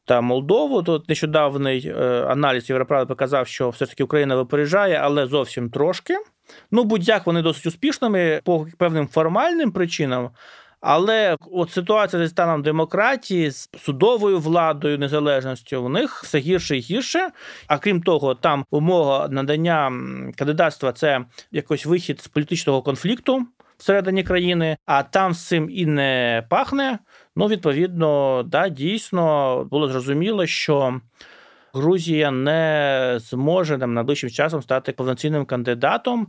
та 0.06 0.22
Молдову. 0.22 0.84
Тут 0.84 1.10
нещодавний 1.10 1.88
е, 1.88 2.26
аналіз 2.28 2.70
Європравди 2.70 3.06
показав, 3.08 3.48
що 3.48 3.70
все 3.70 3.86
ж 3.86 3.92
таки 3.92 4.04
Україна 4.04 4.36
випереджає, 4.36 5.00
але 5.04 5.28
зовсім 5.28 5.70
трошки. 5.70 6.14
Ну, 6.72 6.84
будь-як 6.84 7.26
вони 7.26 7.42
досить 7.42 7.66
успішними 7.66 8.42
по 8.44 8.68
певним 8.78 9.08
формальним 9.08 9.72
причинам. 9.72 10.30
Але 10.82 11.38
от 11.52 11.72
ситуація 11.72 12.24
зі 12.24 12.30
станом 12.30 12.62
демократії, 12.62 13.52
з 13.52 13.70
судовою 13.80 14.40
владою, 14.40 14.98
незалежністю 14.98 15.84
в 15.84 15.90
них 15.90 16.24
все 16.24 16.40
гірше 16.40 16.78
і 16.78 16.80
гірше. 16.80 17.30
А 17.68 17.78
крім 17.78 18.02
того, 18.02 18.36
там 18.36 18.66
умова 18.72 19.28
надання 19.32 19.92
кандидатства 20.36 20.92
це 20.92 21.26
якось 21.52 21.86
вихід 21.86 22.22
з 22.22 22.28
політичного 22.28 22.82
конфлікту 22.82 23.46
всередині 23.78 24.24
країни, 24.24 24.78
а 24.86 25.04
там 25.04 25.34
з 25.34 25.48
цим 25.48 25.70
і 25.72 25.86
не 25.86 26.44
пахне. 26.50 27.00
Ну, 27.36 27.48
відповідно, 27.48 28.44
да, 28.44 28.70
дійсно 28.70 29.64
було 29.72 29.88
зрозуміло, 29.88 30.46
що. 30.46 31.02
Грузія 31.74 32.32
не 32.32 33.18
зможе 33.22 33.78
там 33.78 33.94
найближчим 33.94 34.30
часом 34.30 34.62
стати 34.62 34.92
повноцінним 34.92 35.46
кандидатом. 35.46 36.28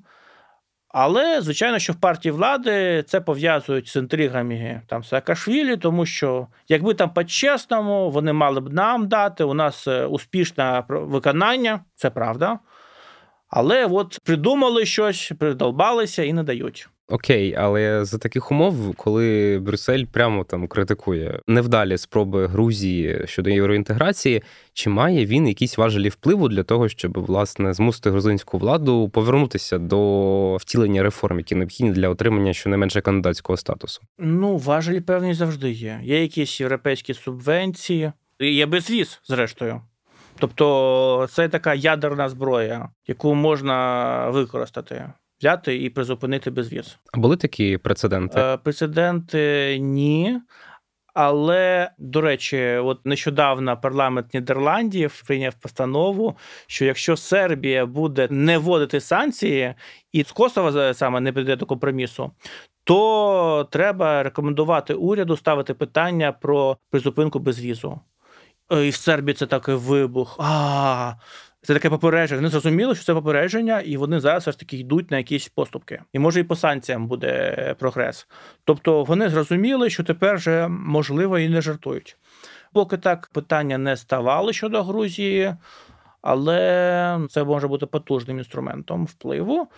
Але, 0.89 1.41
звичайно, 1.43 1.79
що 1.79 1.93
в 1.93 1.97
партії 1.97 2.33
влади 2.33 3.05
це 3.07 3.21
пов'язують 3.21 3.89
з 3.89 3.97
інтригами 3.97 4.83
там 4.87 5.05
Саакашвілі, 5.05 5.77
тому 5.77 6.07
що 6.07 6.47
якби 6.69 6.95
там 6.95 7.11
по-чесному 7.11 8.11
вони 8.11 8.33
мали 8.33 8.61
б 8.61 8.73
нам 8.73 9.09
дати, 9.09 9.45
у 9.45 9.55
нас 9.55 9.89
е, 9.89 10.07
успішне 10.07 10.85
виконання, 10.89 11.81
це 11.95 12.11
правда. 12.11 12.59
Але 13.49 13.87
от 13.87 14.19
придумали 14.25 14.87
щось, 14.87 15.33
придолбалися 15.39 16.23
і 16.23 16.33
не 16.33 16.43
дають. 16.43 16.89
Окей, 17.11 17.55
але 17.55 18.05
за 18.05 18.19
таких 18.19 18.51
умов, 18.51 18.95
коли 18.97 19.59
Брюссель 19.63 20.05
прямо 20.05 20.45
там 20.45 20.67
критикує 20.67 21.41
невдалі 21.47 21.99
спроби 21.99 22.47
Грузії 22.47 23.23
щодо 23.25 23.51
євроінтеграції, 23.51 24.43
чи 24.73 24.91
має 24.91 25.27
він 25.27 25.49
якісь 25.49 25.79
важелі 25.79 26.09
впливу 26.09 26.49
для 26.49 26.63
того, 26.63 26.89
щоб 26.89 27.19
власне 27.19 27.75
змусити 27.75 28.11
грузинську 28.11 28.59
владу 28.59 29.09
повернутися 29.09 29.79
до 29.79 30.57
втілення 30.57 31.03
реформ, 31.03 31.39
які 31.39 31.55
необхідні 31.55 31.93
для 31.93 32.09
отримання 32.09 32.53
щонайменше 32.53 33.01
кандидатського 33.01 33.57
статусу? 33.57 34.03
Ну 34.19 34.57
важелі 34.57 35.01
певні 35.01 35.35
завжди 35.35 35.71
є. 35.71 36.01
Є 36.03 36.23
якісь 36.23 36.61
європейські 36.61 37.15
субвенції, 37.15 38.13
є 38.41 38.67
безвіз, 38.67 39.21
зрештою. 39.25 39.81
Тобто 40.39 41.29
це 41.31 41.49
така 41.49 41.75
ядерна 41.75 42.29
зброя, 42.29 42.89
яку 43.07 43.35
можна 43.35 44.31
використати 44.31 45.13
взяти 45.41 45.83
і 45.83 45.91
призупинити 45.91 46.51
безвіз. 46.51 46.99
А 47.13 47.19
були 47.19 47.37
такі 47.37 47.79
прецеденти? 47.79 48.41
Е, 48.41 48.57
прецеденти 48.57 49.79
ні. 49.81 50.41
Але 51.15 51.91
до 51.99 52.21
речі, 52.21 52.63
от 52.67 53.07
нещодавно 53.07 53.77
парламент 53.77 54.35
Нідерландів 54.35 55.23
прийняв 55.27 55.55
постанову, 55.55 56.37
що 56.67 56.85
якщо 56.85 57.17
Сербія 57.17 57.87
буде 57.87 58.29
не 58.31 58.59
вводити 58.59 59.01
санкції, 59.01 59.75
і 60.13 60.23
з 60.23 60.33
Косова 60.33 60.95
саме 60.95 61.21
не 61.21 61.33
прийде 61.33 61.57
до 61.57 61.67
компромісу, 61.67 62.31
то 62.85 63.69
треба 63.71 64.23
рекомендувати 64.23 64.95
уряду 64.95 65.37
ставити 65.37 65.75
питання 65.75 66.33
про 66.33 66.77
призупинку 66.91 67.39
безвізу. 67.39 68.01
Е, 68.73 68.87
і 68.87 68.91
в 68.91 68.95
Сербії 68.95 69.35
це 69.35 69.47
такий 69.47 69.75
вибух. 69.75 70.37
А 70.39 71.13
це 71.63 71.75
таке 71.75 71.91
попередження. 71.91 72.39
Вони 72.39 72.49
зрозуміли, 72.49 72.95
що 72.95 73.05
це 73.05 73.15
попередження, 73.15 73.81
і 73.81 73.97
вони 73.97 74.21
зараз 74.21 74.43
все 74.43 74.53
ж 74.53 74.59
таки 74.59 74.77
йдуть 74.77 75.11
на 75.11 75.17
якісь 75.17 75.49
поступки. 75.49 76.03
І 76.13 76.19
може 76.19 76.41
і 76.41 76.45
по 76.45 76.57
санкціям 76.57 77.07
буде 77.07 77.75
прогрес. 77.79 78.29
Тобто 78.65 79.05
вони 79.05 79.29
зрозуміли, 79.29 79.91
що 79.91 80.05
тепер 80.05 80.37
вже 80.37 80.69
можливо 80.69 81.39
і 81.39 81.49
не 81.49 81.61
жартують. 81.61 82.17
Поки 82.73 82.97
так 82.97 83.31
питання 83.33 83.79
не 83.79 83.97
ставали 83.97 84.53
щодо 84.53 84.83
Грузії, 84.83 85.57
але 86.23 87.21
це 87.31 87.45
може 87.45 87.69
бути 87.69 87.87
потужним 87.87 88.39
інструментом 88.39 89.07
впливу. 89.07 89.69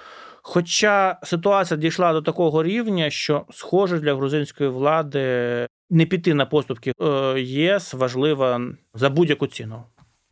Хоча 0.42 1.18
ситуація 1.22 1.80
дійшла 1.80 2.12
до 2.12 2.22
такого 2.22 2.62
рівня, 2.62 3.10
що 3.10 3.46
схоже 3.50 3.98
для 3.98 4.14
грузинської 4.14 4.70
влади 4.70 5.66
не 5.90 6.06
піти 6.06 6.34
на 6.34 6.46
поступки 6.46 6.92
е, 7.00 7.40
ЄС 7.40 7.94
важливо 7.94 8.60
за 8.94 9.10
будь-яку 9.10 9.46
ціну. 9.46 9.82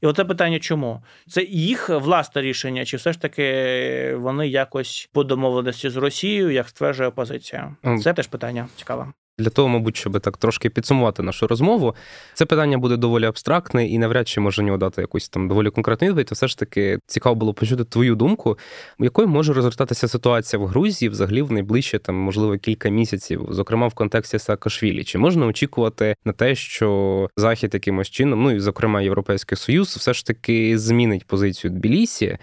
І 0.00 0.06
оце 0.06 0.24
питання, 0.24 0.58
чому 0.58 1.02
це 1.28 1.42
їх 1.42 1.88
власне 1.88 2.42
рішення, 2.42 2.84
чи 2.84 2.96
все 2.96 3.12
ж 3.12 3.20
таки 3.20 4.14
вони 4.16 4.48
якось 4.48 5.10
по 5.12 5.24
домовленості 5.24 5.90
з 5.90 5.96
Росією, 5.96 6.50
як 6.50 6.68
стверджує 6.68 7.08
опозиція? 7.08 7.76
Це 8.02 8.12
теж 8.12 8.26
питання 8.26 8.68
цікаве. 8.76 9.12
Для 9.38 9.50
того, 9.50 9.68
мабуть, 9.68 9.96
щоб 9.96 10.20
так 10.20 10.36
трошки 10.36 10.70
підсумувати 10.70 11.22
нашу 11.22 11.46
розмову, 11.46 11.94
це 12.34 12.46
питання 12.46 12.78
буде 12.78 12.96
доволі 12.96 13.24
абстрактне 13.24 13.86
і 13.86 13.98
навряд 13.98 14.28
чи 14.28 14.40
може 14.40 14.62
нього 14.62 14.78
дати 14.78 15.00
якусь 15.00 15.28
там 15.28 15.48
доволі 15.48 15.70
конкретну 15.70 16.08
відповідь. 16.08 16.28
Все 16.32 16.48
ж 16.48 16.58
таки 16.58 16.98
цікаво 17.06 17.34
було 17.34 17.54
почути 17.54 17.84
твою 17.84 18.14
думку, 18.14 18.58
якою 18.98 19.28
може 19.28 19.52
розгортатися 19.52 20.08
ситуація 20.08 20.62
в 20.62 20.66
Грузії 20.66 21.08
взагалі 21.08 21.42
в 21.42 21.52
найближчі 21.52 21.98
там, 21.98 22.14
можливо, 22.14 22.58
кілька 22.58 22.88
місяців, 22.88 23.46
зокрема 23.50 23.86
в 23.86 23.94
контексті 23.94 24.38
Саакашвілі. 24.38 25.04
Чи 25.04 25.18
можна 25.18 25.46
очікувати 25.46 26.16
на 26.24 26.32
те, 26.32 26.54
що 26.54 27.28
захід 27.36 27.74
якимось 27.74 28.10
чином, 28.10 28.42
ну 28.42 28.50
і 28.50 28.60
зокрема 28.60 29.02
Європейський 29.02 29.58
Союз, 29.58 29.96
все 29.96 30.14
ж 30.14 30.26
таки 30.26 30.78
змінить 30.78 31.26
позицію 31.26 31.70
Тбілісі 31.70 32.38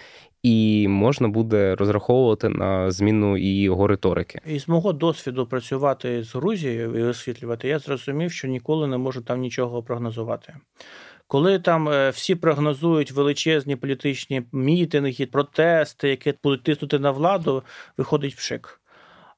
і 0.46 0.88
можна 0.88 1.28
буде 1.28 1.76
розраховувати 1.76 2.50
на 2.50 2.91
зміну 2.91 3.38
і 3.38 3.62
його 3.62 3.88
риторики. 3.88 4.39
І 4.46 4.60
з 4.60 4.68
мого 4.68 4.93
досвіду 4.93 5.46
працювати 5.46 6.24
з 6.24 6.36
Грузією 6.36 7.00
і 7.00 7.04
освітлювати, 7.04 7.68
я 7.68 7.80
зрозумів, 7.80 8.32
що 8.32 8.48
ніколи 8.48 8.88
не 8.88 8.98
можу 8.98 9.22
там 9.22 9.39
нічого 9.39 9.84
прогнозувати. 9.84 10.56
Коли 11.28 11.60
там 11.60 11.89
е, 11.89 12.10
всі 12.10 12.36
прогнозують 12.36 13.12
величезні 13.12 13.76
політичні 13.76 14.41
мітинги, 14.52 15.26
протести, 15.26 16.10
які 16.10 16.34
будуть 16.43 16.64
тиснути 16.64 17.00
на 17.00 17.12
владу, 17.12 17.64
виходить 17.98 18.36
пшик. 18.36 18.82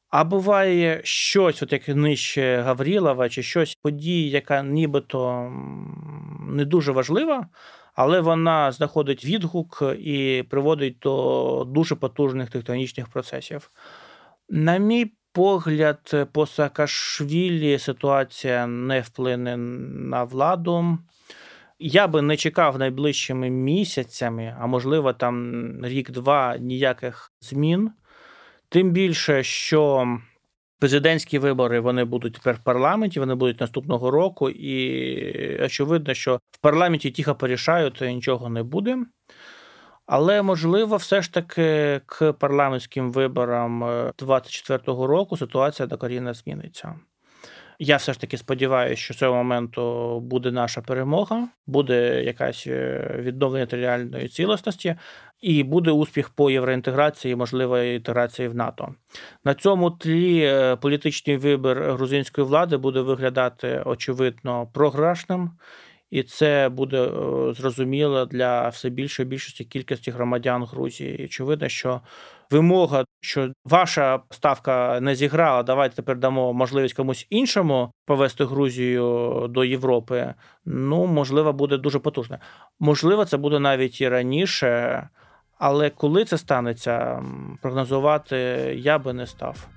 А 0.10 0.24
буває 0.24 1.02
щось, 1.04 1.64
от 1.64 1.72
як 1.74 1.88
нижче 1.88 2.62
Гаврілова, 2.66 3.30
чи 3.30 3.44
щось 3.44 3.76
події, 3.76 4.30
яка 4.30 4.64
нібито 4.64 5.52
не 6.50 6.66
дуже 6.66 6.92
важлива, 6.92 7.48
але 7.98 8.22
вона 8.22 8.72
знаходить 8.72 9.26
відгук 9.26 9.84
і 10.00 10.44
приводить 10.50 10.98
до 11.02 11.68
дуже 11.68 11.96
потужних 11.96 12.50
тектонічних 12.50 13.08
процесів. 13.08 13.72
На 14.50 14.78
мій 14.78 15.12
погляд, 15.32 16.30
по 16.32 16.46
Саакашвілі 16.46 17.80
ситуація 17.80 18.68
не 18.68 19.02
вплине 19.02 19.58
на 19.58 20.24
владу. 20.24 20.98
Я 21.80 22.08
би 22.08 22.22
не 22.22 22.38
чекав 22.38 22.80
найближчими 22.80 23.50
місяцями, 23.50 24.56
а 24.60 24.68
можливо, 24.68 25.14
там 25.14 25.66
рік-два 25.86 26.58
ніяких 26.58 27.32
змін. 27.42 27.92
Тим 28.70 28.92
більше, 28.92 29.44
що 29.44 30.08
Президентські 30.80 31.40
вибори 31.40 31.80
вони 31.80 32.04
будуть 32.06 32.34
тепер 32.34 32.56
в 32.56 32.60
парламенті, 32.60 33.20
вони 33.20 33.36
будуть 33.36 33.62
наступного 33.62 34.12
року, 34.12 34.50
і 34.50 35.64
очевидно, 35.64 36.14
що 36.14 36.40
в 36.52 36.58
парламенті 36.58 37.12
тихо 37.12 37.36
порішають, 37.36 37.94
то 37.94 38.06
нічого 38.06 38.50
не 38.50 38.64
буде. 38.64 38.98
Але 40.06 40.42
можливо, 40.42 40.96
все 40.96 41.22
ж 41.22 41.34
таки 41.34 42.02
к 42.06 42.34
парламентським 42.34 43.12
виборам 43.12 43.84
24-го 43.84 45.08
року 45.08 45.38
ситуація 45.38 45.88
докорінно 45.88 46.34
зміниться. 46.34 46.96
Я 47.80 47.98
все 47.98 48.14
ж 48.14 48.20
таки 48.20 48.38
сподіваюся, 48.38 49.02
що 49.02 49.14
цього 49.14 49.36
моменту 49.36 50.20
буде 50.20 50.52
наша 50.52 50.82
перемога, 50.82 51.48
буде 51.68 52.24
якась 52.24 52.68
е, 52.68 53.16
відновлення 53.20 53.66
територіальної 53.66 54.28
цілісності, 54.28 54.96
і 55.42 55.64
буде 55.64 55.92
успіх 55.92 56.30
по 56.30 56.52
євроінтеграції, 56.52 57.36
можливо, 57.36 57.78
інтеграції 57.78 58.48
в 58.48 58.56
НАТО. 58.56 58.96
На 59.44 59.54
цьому 59.54 59.92
тлі 59.92 60.40
е, 60.44 60.76
політичний 60.76 61.38
вибір 61.38 61.92
грузинської 61.92 62.48
влади 62.48 62.78
буде 62.78 63.02
виглядати 63.02 63.82
очевидно 63.86 64.68
програшним. 64.74 65.52
І 66.12 66.24
це 66.24 66.70
буде 66.70 67.04
е, 67.04 67.54
зрозуміло 67.54 68.26
для 68.26 68.70
все 68.70 68.90
більшої 68.90 69.30
більшості 69.30 69.66
кількості 69.66 70.12
громадян 70.12 70.64
Грузії. 70.64 71.22
І 71.22 71.26
Очевидно, 71.26 71.70
що 71.70 72.02
вимога, 72.52 73.06
що 73.22 73.52
ваша 73.66 74.20
ставка 74.30 75.00
не 75.00 75.16
зіграла, 75.16 75.64
давайте 75.64 75.96
тепер 75.96 76.18
дамо 76.18 76.54
можливість 76.54 76.96
комусь 76.96 77.28
іншому 77.30 77.92
повести 78.06 78.46
Грузію 78.46 79.46
до 79.50 79.64
Європи. 79.64 80.34
Ну 80.66 81.06
можливо, 81.06 81.54
буде 81.54 81.78
дуже 81.78 82.00
потужне. 82.00 82.40
Можливо, 82.80 83.26
це 83.26 83.38
буде 83.38 83.60
навіть 83.60 84.02
і 84.02 84.10
раніше, 84.10 85.10
але 85.58 85.90
коли 85.90 86.26
це 86.26 86.38
станеться, 86.38 87.24
прогнозувати 87.62 88.38
я 88.78 89.00
би 89.00 89.14
не 89.14 89.28
став. 89.28 89.77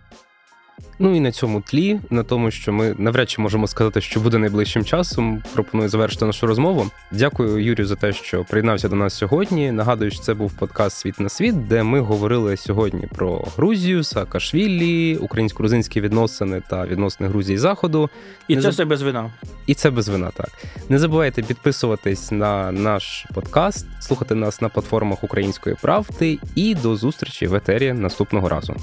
Ну 0.98 1.16
і 1.16 1.20
на 1.20 1.32
цьому 1.32 1.60
тлі, 1.60 2.00
на 2.10 2.22
тому, 2.22 2.50
що 2.50 2.72
ми 2.72 2.94
навряд 2.98 3.30
чи 3.30 3.42
можемо 3.42 3.66
сказати, 3.66 4.00
що 4.00 4.20
буде 4.20 4.38
найближчим 4.38 4.84
часом. 4.84 5.42
Пропоную 5.54 5.88
завершити 5.88 6.24
нашу 6.24 6.46
розмову. 6.46 6.90
Дякую, 7.12 7.64
Юрію, 7.64 7.86
за 7.86 7.96
те, 7.96 8.12
що 8.12 8.44
приєднався 8.44 8.88
до 8.88 8.96
нас 8.96 9.14
сьогодні. 9.14 9.72
Нагадую, 9.72 10.10
що 10.10 10.20
це 10.20 10.34
був 10.34 10.52
подкаст 10.52 10.96
Світ 10.96 11.20
на 11.20 11.28
світ, 11.28 11.68
де 11.68 11.82
ми 11.82 12.00
говорили 12.00 12.56
сьогодні 12.56 13.06
про 13.14 13.44
Грузію, 13.56 14.04
Саакашвілі, 14.04 15.16
українсько-грузинські 15.16 16.00
відносини 16.00 16.62
та 16.70 16.86
відносини 16.86 17.28
Грузії 17.28 17.58
Заходу. 17.58 18.10
І 18.48 18.56
Не 18.56 18.62
це 18.62 18.62
заб... 18.62 18.72
все 18.72 18.84
без 18.84 19.02
вина. 19.02 19.32
І 19.66 19.74
це 19.74 19.90
без 19.90 20.08
вина. 20.08 20.30
Так 20.34 20.50
не 20.88 20.98
забувайте 20.98 21.42
підписуватись 21.42 22.32
на 22.32 22.72
наш 22.72 23.26
подкаст, 23.34 23.86
слухати 24.00 24.34
нас 24.34 24.60
на 24.60 24.68
платформах 24.68 25.24
Української 25.24 25.76
правди 25.82 26.38
і 26.54 26.74
до 26.74 26.96
зустрічі 26.96 27.46
в 27.46 27.54
етері 27.54 27.92
наступного 27.92 28.48
разу. 28.48 28.76